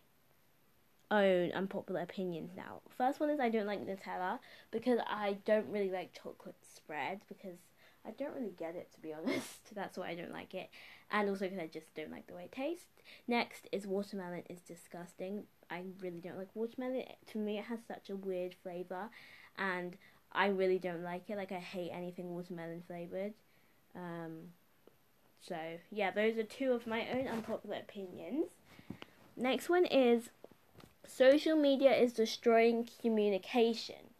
own 1.10 1.50
unpopular 1.52 2.02
opinions 2.02 2.50
now. 2.54 2.82
First 2.90 3.20
one 3.20 3.30
is 3.30 3.40
I 3.40 3.48
don't 3.48 3.66
like 3.66 3.86
Nutella 3.86 4.38
because 4.70 4.98
I 5.06 5.38
don't 5.46 5.68
really 5.70 5.90
like 5.90 6.12
chocolate 6.12 6.56
spread 6.76 7.22
because 7.26 7.56
I 8.06 8.10
don't 8.10 8.34
really 8.34 8.52
get 8.58 8.76
it 8.76 8.92
to 8.92 9.00
be 9.00 9.14
honest. 9.18 9.74
That's 9.74 9.96
why 9.96 10.10
I 10.10 10.14
don't 10.14 10.32
like 10.32 10.52
it. 10.52 10.68
And 11.10 11.30
also 11.30 11.46
because 11.46 11.58
I 11.58 11.68
just 11.68 11.94
don't 11.94 12.10
like 12.10 12.26
the 12.26 12.34
way 12.34 12.44
it 12.44 12.52
tastes. 12.52 12.84
Next 13.26 13.66
is 13.72 13.86
watermelon 13.86 14.42
is 14.48 14.60
disgusting. 14.60 15.44
I 15.70 15.82
really 16.00 16.20
don't 16.20 16.38
like 16.38 16.48
watermelon. 16.54 17.04
To 17.32 17.38
me 17.38 17.58
it 17.58 17.64
has 17.64 17.80
such 17.86 18.10
a 18.10 18.16
weird 18.16 18.54
flavor 18.62 19.08
and 19.58 19.96
I 20.32 20.46
really 20.46 20.78
don't 20.78 21.02
like 21.02 21.28
it. 21.28 21.36
Like 21.36 21.52
I 21.52 21.58
hate 21.58 21.90
anything 21.92 22.34
watermelon 22.34 22.82
flavored. 22.86 23.34
Um, 23.94 24.52
so 25.40 25.56
yeah, 25.90 26.10
those 26.10 26.36
are 26.36 26.44
two 26.44 26.72
of 26.72 26.86
my 26.86 27.06
own 27.10 27.28
unpopular 27.28 27.76
opinions. 27.76 28.46
Next 29.36 29.68
one 29.68 29.84
is 29.84 30.30
Social 31.06 31.56
media 31.56 31.92
is 31.92 32.12
destroying 32.12 32.88
communication. 33.00 34.10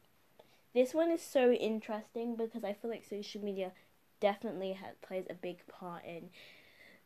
This 0.75 0.93
one 0.93 1.11
is 1.11 1.23
so 1.23 1.53
interesting 1.53 2.37
because 2.37 2.65
I 2.65 2.75
feel 2.75 2.91
like 2.91 3.05
social 3.05 3.43
media 3.43 3.73
definitely 4.21 4.79
plays 5.03 5.25
a 5.31 5.35
big 5.35 5.67
part 5.67 6.05
in 6.05 6.31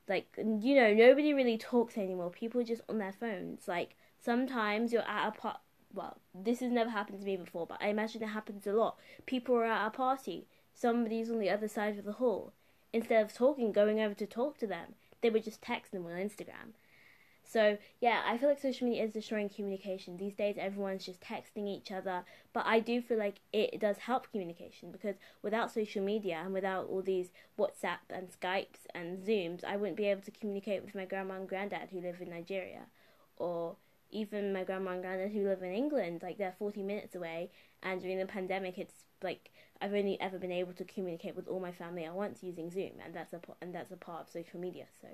like 0.09 0.27
you 0.37 0.75
know 0.75 0.95
nobody 0.95 1.35
really 1.35 1.59
talks 1.59 1.99
anymore 1.99 2.31
people 2.31 2.61
are 2.61 2.65
just 2.65 2.83
on 2.89 2.99
their 2.99 3.13
phones 3.13 3.67
like 3.67 3.97
sometimes 4.21 4.93
you're 4.93 5.09
at 5.09 5.29
a 5.29 5.31
part 5.33 5.59
well 5.95 6.19
this 6.35 6.61
has 6.61 6.71
never 6.71 6.91
happened 6.91 7.21
to 7.21 7.25
me 7.25 7.37
before 7.37 7.67
but 7.67 7.79
i 7.81 7.89
imagine 7.89 8.23
it 8.23 8.27
happens 8.27 8.67
a 8.67 8.73
lot. 8.73 8.97
People 9.27 9.55
are 9.57 9.65
at 9.65 9.87
a 9.87 9.91
party 9.91 10.47
somebody's 10.75 11.31
on 11.31 11.39
the 11.39 11.51
other 11.51 11.69
side 11.69 11.99
of 11.99 12.05
the 12.05 12.13
hall. 12.13 12.53
Instead 12.93 13.25
of 13.25 13.35
talking 13.35 13.73
going 13.73 14.01
over 14.01 14.15
to 14.15 14.27
talk 14.27 14.59
to 14.59 14.67
them 14.67 14.95
they 15.21 15.31
would 15.31 15.45
just 15.45 15.63
text 15.63 15.93
them 15.93 16.07
on 16.07 16.13
instagram. 16.13 16.75
So 17.49 17.79
yeah, 17.99 18.23
I 18.27 18.37
feel 18.37 18.51
like 18.51 18.61
social 18.61 18.87
media 18.87 19.05
is 19.05 19.13
destroying 19.13 19.49
communication. 19.49 20.19
These 20.19 20.35
days 20.35 20.57
everyone's 20.59 21.07
just 21.07 21.23
texting 21.23 21.67
each 21.67 21.91
other, 21.91 22.25
but 22.53 22.67
I 22.67 22.79
do 22.79 23.01
feel 23.01 23.17
like 23.17 23.37
it 23.55 23.81
does 23.81 23.97
help 23.97 24.31
communication 24.31 24.93
because 24.93 25.15
without 25.43 25.73
social 25.73 26.05
media 26.05 26.43
and 26.45 26.53
without 26.53 26.89
all 26.89 27.01
these 27.01 27.31
WhatsApp 27.59 28.05
and 28.11 28.29
Skypes 28.29 28.85
and 28.95 29.25
Zooms, 29.27 29.65
I 29.65 29.77
wouldn't 29.77 29.97
be 29.97 30.07
able 30.07 30.21
to 30.23 30.31
communicate 30.31 30.85
with 30.85 30.95
my 30.95 31.07
grandma 31.07 31.37
and 31.37 31.49
granddad 31.49 31.89
who 31.91 32.03
live 32.03 32.21
in 32.21 32.29
Nigeria 32.29 32.83
or 33.39 33.77
even 34.11 34.53
my 34.53 34.65
grandma 34.65 34.93
and 34.93 35.03
granddad 35.03 35.33
who 35.33 35.45
live 35.45 35.63
in 35.63 35.73
England, 35.73 36.23
like 36.23 36.39
they're 36.39 36.55
40 36.59 36.83
minutes 36.83 37.15
away 37.15 37.51
and 37.83 38.01
during 38.01 38.19
the 38.19 38.27
pandemic 38.27 38.79
it's 38.79 39.05
like 39.23 39.51
I've 39.81 39.95
only 39.95 40.21
ever 40.21 40.39
been 40.39 40.53
able 40.53 40.73
to 40.75 40.85
communicate 40.85 41.37
with 41.37 41.49
all 41.49 41.61
my 41.61 41.73
family 41.73 42.05
at 42.05 42.15
once 42.15 42.43
using 42.43 42.71
Zoom 42.71 42.93
and 43.05 43.15
that's 43.15 43.33
a 43.33 43.41
and 43.61 43.75
that's 43.75 43.93
a 43.93 43.97
part 43.97 44.23
of 44.23 44.29
social 44.29 44.61
media. 44.61 44.87
So 45.01 45.09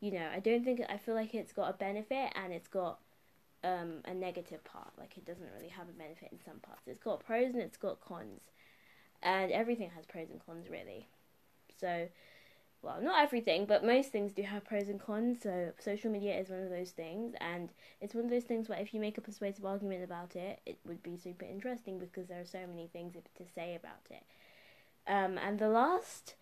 you 0.00 0.12
know, 0.12 0.26
I 0.34 0.40
don't 0.40 0.64
think 0.64 0.80
I 0.88 0.96
feel 0.96 1.14
like 1.14 1.34
it's 1.34 1.52
got 1.52 1.70
a 1.70 1.74
benefit 1.74 2.32
and 2.34 2.52
it's 2.52 2.68
got 2.68 2.98
um, 3.62 4.00
a 4.06 4.14
negative 4.14 4.64
part. 4.64 4.92
Like 4.98 5.16
it 5.16 5.24
doesn't 5.24 5.48
really 5.56 5.68
have 5.68 5.88
a 5.88 5.92
benefit 5.92 6.30
in 6.32 6.38
some 6.44 6.58
parts. 6.60 6.82
It's 6.86 6.98
got 6.98 7.24
pros 7.24 7.54
and 7.54 7.62
it's 7.62 7.76
got 7.76 8.00
cons, 8.00 8.40
and 9.22 9.52
everything 9.52 9.90
has 9.90 10.06
pros 10.06 10.30
and 10.30 10.44
cons 10.44 10.68
really. 10.70 11.06
So, 11.78 12.08
well, 12.82 13.00
not 13.02 13.22
everything, 13.22 13.66
but 13.66 13.84
most 13.84 14.10
things 14.10 14.32
do 14.32 14.42
have 14.42 14.64
pros 14.64 14.88
and 14.88 15.00
cons. 15.00 15.42
So 15.42 15.72
social 15.78 16.10
media 16.10 16.38
is 16.38 16.48
one 16.48 16.62
of 16.62 16.70
those 16.70 16.90
things, 16.90 17.34
and 17.40 17.70
it's 18.00 18.14
one 18.14 18.24
of 18.24 18.30
those 18.30 18.44
things 18.44 18.68
where 18.68 18.78
if 18.78 18.94
you 18.94 19.00
make 19.00 19.18
a 19.18 19.20
persuasive 19.20 19.66
argument 19.66 20.02
about 20.02 20.34
it, 20.34 20.60
it 20.64 20.78
would 20.86 21.02
be 21.02 21.16
super 21.16 21.44
interesting 21.44 21.98
because 21.98 22.28
there 22.28 22.40
are 22.40 22.46
so 22.46 22.66
many 22.66 22.86
things 22.86 23.14
to 23.14 23.44
say 23.54 23.74
about 23.74 24.06
it. 24.10 24.22
Um, 25.06 25.38
and 25.38 25.58
the 25.58 25.68
last, 25.68 26.34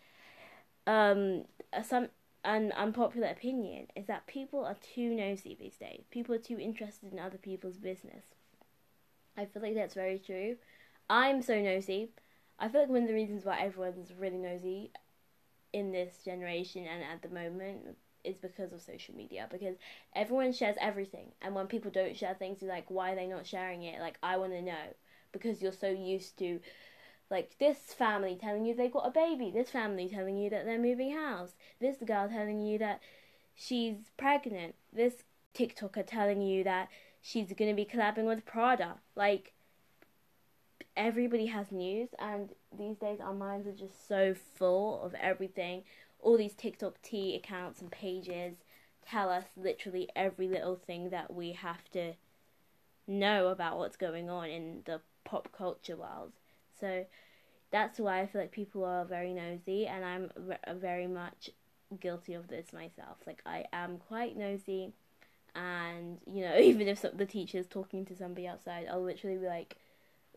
um, 0.86 1.44
some 1.82 2.08
an 2.44 2.72
unpopular 2.72 3.28
opinion 3.28 3.88
is 3.96 4.06
that 4.06 4.26
people 4.26 4.64
are 4.64 4.76
too 4.94 5.10
nosy 5.10 5.56
these 5.58 5.76
days. 5.76 6.04
People 6.10 6.34
are 6.34 6.38
too 6.38 6.58
interested 6.58 7.12
in 7.12 7.18
other 7.18 7.36
people's 7.36 7.78
business. 7.78 8.24
I 9.36 9.44
feel 9.44 9.62
like 9.62 9.74
that's 9.74 9.94
very 9.94 10.18
true. 10.18 10.56
I'm 11.10 11.42
so 11.42 11.60
nosy. 11.60 12.10
I 12.60 12.68
feel 12.68 12.82
like 12.82 12.90
one 12.90 13.02
of 13.02 13.08
the 13.08 13.14
reasons 13.14 13.44
why 13.44 13.60
everyone's 13.60 14.12
really 14.18 14.38
nosy 14.38 14.92
in 15.72 15.92
this 15.92 16.18
generation 16.24 16.86
and 16.86 17.02
at 17.02 17.22
the 17.22 17.28
moment 17.28 17.96
is 18.24 18.36
because 18.36 18.72
of 18.72 18.80
social 18.80 19.14
media 19.14 19.46
because 19.50 19.76
everyone 20.14 20.52
shares 20.52 20.76
everything 20.80 21.26
and 21.40 21.54
when 21.54 21.66
people 21.66 21.90
don't 21.90 22.16
share 22.16 22.34
things 22.34 22.60
you're 22.60 22.70
like 22.70 22.90
why 22.90 23.12
are 23.12 23.16
they 23.16 23.26
not 23.26 23.46
sharing 23.46 23.82
it 23.84 24.00
like 24.00 24.18
i 24.22 24.36
want 24.36 24.52
to 24.52 24.60
know 24.60 24.94
because 25.32 25.62
you're 25.62 25.72
so 25.72 25.88
used 25.88 26.36
to 26.38 26.58
like 27.30 27.58
this 27.58 27.78
family 27.94 28.38
telling 28.40 28.64
you 28.64 28.74
they 28.74 28.88
got 28.88 29.06
a 29.06 29.10
baby, 29.10 29.50
this 29.50 29.70
family 29.70 30.08
telling 30.08 30.38
you 30.38 30.48
that 30.50 30.64
they're 30.64 30.78
moving 30.78 31.14
house, 31.14 31.52
this 31.80 31.98
girl 31.98 32.28
telling 32.28 32.60
you 32.60 32.78
that 32.78 33.00
she's 33.54 33.96
pregnant, 34.16 34.74
this 34.92 35.24
TikToker 35.54 36.06
telling 36.06 36.40
you 36.40 36.64
that 36.64 36.88
she's 37.20 37.52
going 37.52 37.70
to 37.70 37.76
be 37.76 37.84
collabing 37.84 38.26
with 38.26 38.46
Prada. 38.46 38.94
Like, 39.14 39.52
everybody 40.96 41.46
has 41.46 41.70
news, 41.70 42.08
and 42.18 42.50
these 42.76 42.96
days 42.96 43.20
our 43.20 43.34
minds 43.34 43.66
are 43.66 43.72
just 43.72 44.08
so 44.08 44.34
full 44.56 45.02
of 45.02 45.14
everything. 45.14 45.82
All 46.20 46.36
these 46.36 46.54
TikTok 46.54 47.00
tea 47.02 47.36
accounts 47.36 47.80
and 47.80 47.90
pages 47.90 48.56
tell 49.06 49.30
us 49.30 49.44
literally 49.56 50.08
every 50.14 50.48
little 50.48 50.76
thing 50.76 51.10
that 51.10 51.32
we 51.32 51.52
have 51.52 51.88
to 51.92 52.14
know 53.06 53.48
about 53.48 53.78
what's 53.78 53.96
going 53.96 54.28
on 54.28 54.50
in 54.50 54.82
the 54.84 55.00
pop 55.24 55.48
culture 55.56 55.96
world. 55.96 56.32
So 56.78 57.06
that's 57.70 57.98
why 57.98 58.20
I 58.20 58.26
feel 58.26 58.42
like 58.42 58.52
people 58.52 58.84
are 58.84 59.04
very 59.04 59.32
nosy, 59.32 59.86
and 59.86 60.04
I'm 60.04 60.30
uh, 60.66 60.74
very 60.74 61.06
much 61.06 61.50
guilty 62.00 62.34
of 62.34 62.48
this 62.48 62.72
myself. 62.72 63.18
Like 63.26 63.40
I 63.46 63.64
am 63.72 63.98
quite 63.98 64.36
nosy, 64.36 64.92
and 65.54 66.18
you 66.26 66.42
know 66.42 66.56
even 66.60 66.88
if 66.88 66.98
some, 66.98 67.16
the 67.16 67.26
teacher's 67.26 67.66
talking 67.66 68.04
to 68.06 68.16
somebody 68.16 68.46
outside 68.46 68.86
i'll 68.90 69.02
literally 69.02 69.38
be 69.38 69.46
like 69.46 69.76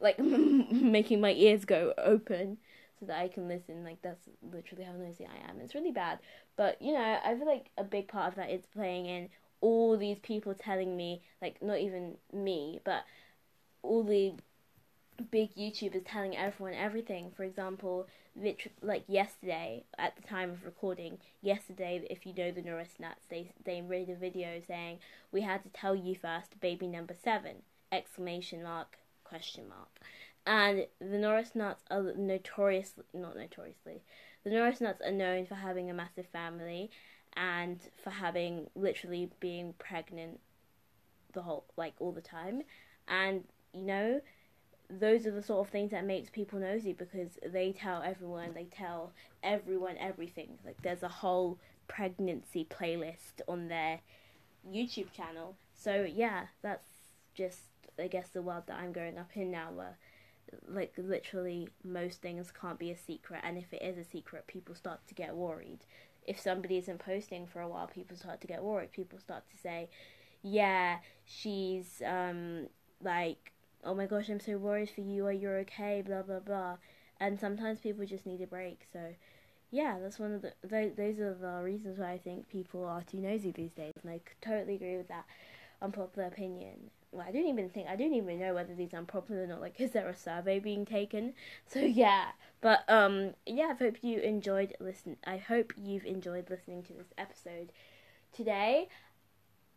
like 0.02 0.20
making 0.20 1.22
my 1.22 1.32
ears 1.34 1.66
go 1.66 1.94
open 1.98 2.58
so 3.00 3.06
that 3.06 3.20
i 3.20 3.28
can 3.28 3.48
listen. 3.48 3.84
Like 3.84 4.02
that's 4.02 4.28
literally 4.42 4.84
how 4.84 4.94
noisy 4.94 5.26
i 5.26 5.50
am. 5.50 5.60
It's 5.62 5.76
really 5.76 5.92
bad. 5.92 6.20
But 6.56 6.82
you 6.82 6.94
know 6.94 7.20
i 7.24 7.36
feel 7.36 7.48
like 7.48 7.70
a 7.78 7.84
big 7.84 8.08
part 8.08 8.30
of 8.30 8.36
that 8.36 8.50
is 8.50 8.66
playing 8.74 9.06
in 9.06 9.30
all 9.62 9.98
these 9.98 10.20
people 10.20 10.54
telling 10.54 10.98
me 10.98 11.22
like 11.42 11.62
not 11.62 11.78
even 11.78 12.16
me 12.34 12.80
but 12.84 13.04
all 13.84 14.04
the 14.04 14.34
big 15.30 15.54
youtubers 15.56 16.04
telling 16.06 16.36
everyone 16.36 16.74
everything. 16.74 17.32
For 17.36 17.44
example 17.44 18.08
like 18.82 19.04
yesterday 19.08 19.84
at 19.98 20.16
the 20.16 20.22
time 20.22 20.52
of 20.52 20.64
recording 20.64 21.18
yesterday 21.42 22.06
if 22.10 22.26
you 22.26 22.34
know 22.34 22.50
the 22.52 22.62
Norris 22.62 22.96
nuts 22.98 23.26
they 23.30 23.52
they 23.66 23.82
made 23.82 24.10
a 24.10 24.16
video 24.16 24.62
saying 24.66 25.00
we 25.32 25.42
had 25.42 25.64
to 25.64 25.70
tell 25.70 25.96
you 25.96 26.16
first 26.16 26.60
baby 26.62 26.88
number 26.88 27.16
seven! 27.22 27.64
Exclamation 27.92 28.64
mark 28.64 28.98
question 29.32 29.68
mark. 29.70 29.90
And 30.46 30.88
the 31.00 31.18
Norris 31.18 31.56
nuts 31.56 31.84
are 31.90 32.14
notoriously 32.18 33.04
not 33.14 33.36
notoriously 33.36 34.02
the 34.44 34.50
Norris 34.50 34.82
nuts 34.82 35.02
are 35.06 35.12
known 35.12 35.46
for 35.46 35.56
having 35.56 35.90
a 35.90 35.94
massive 35.94 36.26
family 36.28 36.90
and 37.34 37.80
for 38.04 38.10
having 38.10 38.68
literally 38.76 39.30
being 39.40 39.74
pregnant 39.78 40.40
the 41.34 41.42
whole 41.42 41.64
like 41.78 41.94
all 42.00 42.12
the 42.12 42.22
time. 42.22 42.64
And 43.08 43.44
you 43.74 43.84
know 43.84 44.22
those 44.90 45.26
are 45.26 45.32
the 45.32 45.44
sort 45.44 45.66
of 45.66 45.72
things 45.72 45.92
that 45.92 46.06
makes 46.06 46.30
people 46.30 46.60
nosy 46.60 46.92
because 46.92 47.40
they 47.46 47.72
tell 47.72 48.02
everyone 48.02 48.54
they 48.54 48.66
tell 48.66 49.14
everyone 49.44 49.96
everything. 49.98 50.58
Like 50.66 50.82
there's 50.82 51.04
a 51.04 51.08
whole 51.08 51.58
pregnancy 51.88 52.68
playlist 52.70 53.42
on 53.48 53.68
their 53.68 54.00
youtube 54.70 55.12
channel. 55.12 55.56
So 55.74 56.08
yeah 56.12 56.48
that's 56.62 56.88
just 57.34 57.60
i 58.02 58.08
guess 58.08 58.30
the 58.30 58.42
world 58.42 58.64
that 58.68 58.78
i'm 58.80 58.92
growing 58.92 59.18
up 59.18 59.30
in 59.36 59.52
now 59.52 59.70
where 59.74 59.98
like 60.68 60.94
literally 60.98 61.70
most 61.84 62.22
things 62.22 62.52
can't 62.52 62.80
be 62.80 62.92
a 62.92 62.98
secret 62.98 63.40
and 63.44 63.58
if 63.58 63.72
it 63.72 63.82
is 63.82 63.98
a 63.98 64.04
secret 64.04 64.46
people 64.48 64.76
start 64.76 65.00
to 65.08 65.14
get 65.14 65.36
worried 65.36 65.80
if 66.26 66.40
somebody 66.40 66.78
isn't 66.78 67.00
posting 67.00 67.48
for 67.48 67.62
a 67.62 67.68
while 67.68 67.88
people 67.88 68.18
start 68.18 68.42
to 68.42 68.48
get 68.48 68.64
worried 68.64 68.92
people 68.92 69.18
start 69.18 69.44
to 69.50 69.58
say 69.58 69.90
yeah 70.44 70.98
she's 71.26 72.02
um 72.06 72.68
like 73.04 73.52
oh 73.84 73.96
my 73.96 74.06
gosh, 74.06 74.30
I'm 74.30 74.40
so 74.40 74.58
worried 74.58 74.90
for 74.90 75.02
you, 75.02 75.26
are 75.26 75.32
you 75.32 75.50
okay, 75.50 76.02
blah, 76.06 76.22
blah, 76.22 76.40
blah. 76.40 76.78
And 77.20 77.40
sometimes 77.40 77.80
people 77.80 78.06
just 78.06 78.26
need 78.26 78.42
a 78.42 78.48
break. 78.48 78.82
So, 78.92 79.16
yeah, 79.70 79.98
that's 80.02 80.20
one 80.20 80.34
of 80.34 80.42
the, 80.42 80.54
those, 80.64 80.92
those 80.96 81.20
are 81.20 81.34
the 81.34 81.64
reasons 81.64 82.00
why 82.00 82.12
I 82.12 82.18
think 82.18 82.50
people 82.50 82.86
are 82.86 83.04
too 83.04 83.18
nosy 83.18 83.52
these 83.52 83.72
days. 83.72 83.94
And 84.02 84.12
I 84.12 84.22
totally 84.42 84.76
agree 84.76 84.98
with 84.98 85.08
that 85.08 85.26
unpopular 85.82 86.28
opinion. 86.28 86.92
Well, 87.12 87.26
I 87.28 87.32
don't 87.32 87.46
even 87.46 87.70
think, 87.70 87.88
I 87.90 87.98
don't 87.98 88.14
even 88.14 88.40
know 88.40 88.54
whether 88.54 88.74
these 88.74 88.94
are 88.94 88.98
unpopular 88.98 89.44
or 89.44 89.48
not. 89.48 89.60
Like, 89.60 89.80
is 89.82 89.92
there 89.92 90.08
a 90.08 90.16
survey 90.16 90.60
being 90.60 90.86
taken? 90.86 91.34
So, 91.68 91.80
yeah. 91.80 92.28
But, 92.62 92.90
um, 92.90 93.32
yeah, 93.46 93.74
I 93.74 93.84
hope 93.84 93.98
you 94.02 94.20
enjoyed 94.20 94.76
listen. 94.80 95.18
I 95.26 95.38
hope 95.38 95.74
you've 95.76 96.06
enjoyed 96.06 96.50
listening 96.50 96.84
to 96.84 96.94
this 96.94 97.14
episode 97.18 97.72
today. 98.32 98.88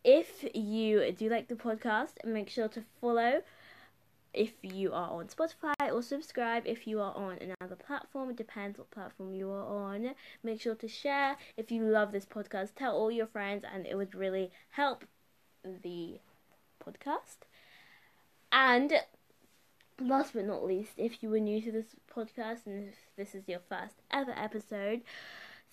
If 0.03 0.45
you 0.53 1.11
do 1.11 1.29
like 1.29 1.47
the 1.47 1.55
podcast, 1.55 2.23
make 2.23 2.49
sure 2.49 2.67
to 2.69 2.83
follow 3.01 3.41
if 4.33 4.53
you 4.61 4.93
are 4.93 5.09
on 5.09 5.27
Spotify 5.27 5.91
or 5.91 6.01
subscribe 6.01 6.63
if 6.65 6.85
you 6.85 6.99
are 6.99 7.13
on 7.15 7.37
another 7.39 7.75
platform. 7.75 8.29
It 8.29 8.35
depends 8.35 8.77
what 8.77 8.91
platform 8.91 9.33
you 9.33 9.49
are 9.49 9.65
on. 9.65 10.11
Make 10.43 10.61
sure 10.61 10.75
to 10.75 10.87
share 10.87 11.37
if 11.57 11.71
you 11.71 11.83
love 11.83 12.11
this 12.11 12.25
podcast. 12.25 12.75
Tell 12.75 12.95
all 12.95 13.11
your 13.11 13.27
friends, 13.27 13.65
and 13.73 13.85
it 13.85 13.95
would 13.95 14.13
really 14.13 14.51
help 14.71 15.05
the 15.63 16.19
podcast. 16.85 17.47
And 18.51 18.93
last 19.99 20.33
but 20.33 20.45
not 20.45 20.65
least, 20.65 20.93
if 20.97 21.21
you 21.21 21.29
were 21.29 21.39
new 21.39 21.61
to 21.61 21.71
this 21.71 21.95
podcast 22.13 22.65
and 22.65 22.89
if 22.89 22.95
this 23.17 23.35
is 23.35 23.47
your 23.47 23.59
first 23.59 23.95
ever 24.11 24.33
episode, 24.37 25.01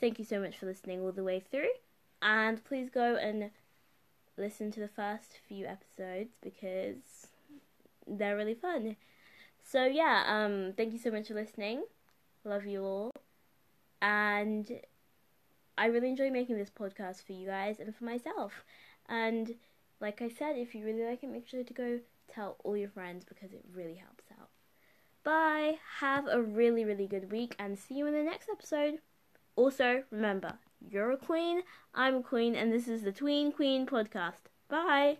thank 0.00 0.18
you 0.18 0.24
so 0.24 0.40
much 0.40 0.56
for 0.56 0.66
listening 0.66 1.00
all 1.00 1.12
the 1.12 1.24
way 1.24 1.40
through. 1.40 1.70
And 2.20 2.62
please 2.64 2.88
go 2.88 3.16
and 3.16 3.50
listen 4.36 4.70
to 4.72 4.80
the 4.80 4.88
first 4.88 5.38
few 5.46 5.66
episodes 5.66 6.34
because 6.40 7.28
they're 8.06 8.36
really 8.36 8.54
fun. 8.54 8.96
So 9.62 9.84
yeah, 9.84 10.24
um, 10.26 10.72
thank 10.76 10.92
you 10.92 10.98
so 10.98 11.10
much 11.10 11.28
for 11.28 11.34
listening. 11.34 11.84
Love 12.44 12.66
you 12.66 12.84
all. 12.84 13.10
And 14.00 14.80
I 15.78 15.86
really 15.86 16.08
enjoy 16.08 16.30
making 16.30 16.58
this 16.58 16.70
podcast 16.70 17.24
for 17.24 17.32
you 17.32 17.46
guys 17.46 17.78
and 17.78 17.94
for 17.94 18.04
myself. 18.04 18.64
And 19.08 19.54
like 20.02 20.20
I 20.20 20.28
said, 20.28 20.56
if 20.56 20.74
you 20.74 20.84
really 20.84 21.04
like 21.04 21.22
it, 21.22 21.30
make 21.30 21.48
sure 21.48 21.62
to 21.62 21.72
go 21.72 22.00
tell 22.28 22.56
all 22.64 22.76
your 22.76 22.88
friends 22.90 23.24
because 23.24 23.52
it 23.52 23.64
really 23.72 23.94
helps 23.94 24.24
out. 24.38 24.48
Bye. 25.22 25.78
Have 26.00 26.26
a 26.26 26.42
really, 26.42 26.84
really 26.84 27.06
good 27.06 27.30
week 27.30 27.54
and 27.58 27.78
see 27.78 27.94
you 27.94 28.06
in 28.06 28.12
the 28.12 28.22
next 28.22 28.48
episode. 28.50 28.98
Also, 29.54 30.02
remember, 30.10 30.54
you're 30.80 31.12
a 31.12 31.16
queen, 31.16 31.62
I'm 31.94 32.16
a 32.16 32.22
queen, 32.22 32.56
and 32.56 32.72
this 32.72 32.88
is 32.88 33.02
the 33.02 33.12
Tween 33.12 33.52
Queen 33.52 33.86
podcast. 33.86 34.50
Bye. 34.68 35.18